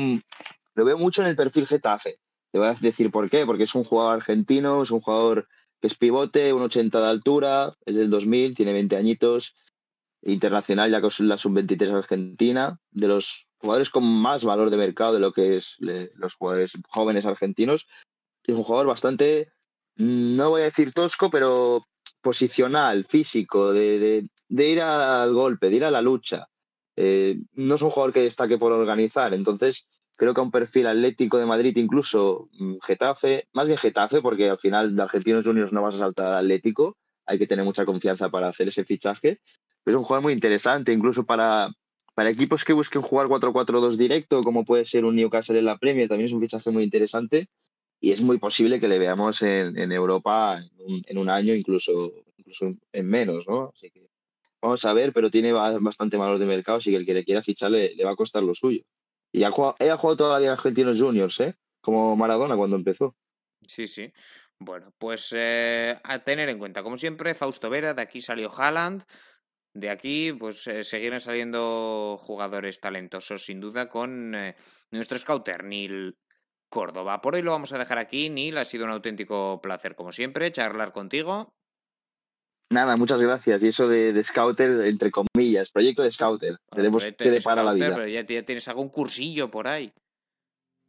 [0.73, 2.19] lo veo mucho en el perfil Getafe.
[2.55, 3.45] Te voy a decir por qué.
[3.45, 5.49] Porque es un jugador argentino, es un jugador
[5.81, 9.57] que es pivote, un 80 de altura, es del 2000, tiene 20 añitos,
[10.21, 15.19] internacional ya con la sub-23 argentina, de los jugadores con más valor de mercado de
[15.19, 17.87] lo que es los jugadores jóvenes argentinos.
[18.45, 19.51] Es un jugador bastante,
[19.97, 21.85] no voy a decir tosco, pero
[22.21, 26.47] posicional, físico, de, ir al golpe, de ir a la lucha.
[26.95, 29.85] Eh, no es un jugador que destaque por organizar, entonces
[30.17, 34.49] creo que a un perfil atlético de Madrid, incluso mm, Getafe, más bien Getafe, porque
[34.49, 37.85] al final de Argentinos Juniors no vas a saltar al Atlético, hay que tener mucha
[37.85, 39.39] confianza para hacer ese fichaje.
[39.85, 41.69] Es un jugador muy interesante, incluso para,
[42.13, 46.07] para equipos que busquen jugar 4-4-2 directo, como puede ser un Newcastle en la Premier,
[46.07, 47.47] también es un fichaje muy interesante
[47.99, 52.73] y es muy posible que le veamos en, en Europa en un, año, incluso, incluso
[52.91, 53.71] en menos, ¿no?
[53.75, 54.09] Así que
[54.61, 57.43] vamos a ver, pero tiene bastante valor de mercado, así que el que le quiera
[57.43, 58.83] fichar le, va a costar lo suyo.
[59.35, 61.55] Y ha jugado, ha jugado toda la vida Argentinos Juniors, ¿eh?
[61.81, 63.17] Como Maradona cuando empezó.
[63.67, 64.13] Sí, sí.
[64.59, 69.03] Bueno, pues eh, a tener en cuenta, como siempre, Fausto Vera, de aquí salió Haaland,
[69.73, 74.55] de aquí, pues eh, seguirán saliendo jugadores talentosos, sin duda, con eh,
[74.91, 76.17] nuestro scouter, Neil
[76.69, 77.19] Córdoba.
[77.19, 78.57] Por hoy lo vamos a dejar aquí, Neil.
[78.57, 81.53] Ha sido un auténtico placer, como siempre, charlar contigo.
[82.71, 83.61] Nada, muchas gracias.
[83.63, 86.57] Y eso de, Scouter, entre comillas, proyecto de Scouter.
[86.73, 87.93] Tenemos que depara la vida.
[87.93, 89.91] Pero ya, ya tienes algún cursillo por ahí.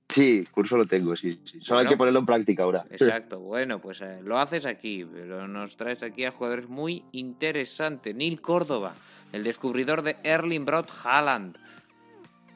[0.09, 1.41] Sí, curso lo tengo, sí.
[1.45, 1.61] sí.
[1.61, 2.87] Solo hay que ponerlo en práctica ahora.
[2.91, 8.15] Exacto, bueno, pues eh, lo haces aquí, pero nos traes aquí a jugadores muy interesantes.
[8.15, 8.95] Neil Córdoba,
[9.33, 11.59] el descubridor de Erling Brot Haaland,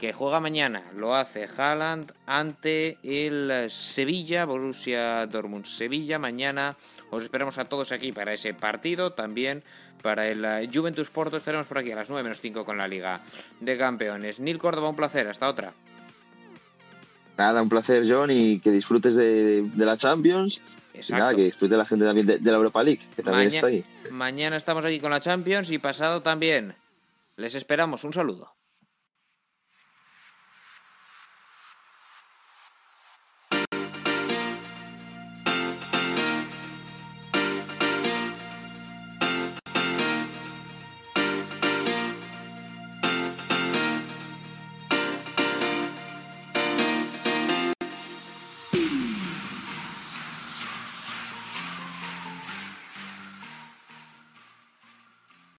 [0.01, 0.82] que juega mañana.
[0.97, 6.18] Lo hace Haaland ante el Sevilla, Borussia Dortmund Sevilla.
[6.18, 6.77] Mañana
[7.10, 9.12] os esperamos a todos aquí para ese partido.
[9.12, 9.62] También
[10.02, 12.89] para el eh, Juventus Porto estaremos por aquí a las 9 menos 5 con la
[12.89, 13.20] Liga
[13.60, 14.40] de Campeones.
[14.40, 15.28] Neil Córdoba, un placer.
[15.28, 15.74] Hasta otra.
[17.36, 20.60] Nada, un placer, John, y que disfrutes de, la Champions.
[20.94, 23.85] Y nada, que disfrute la gente también de, la Europa League, que también está ahí.
[24.10, 26.74] Mañana estamos aquí con la Champions y pasado también.
[27.36, 28.05] Les esperamos.
[28.05, 28.60] Un saludo.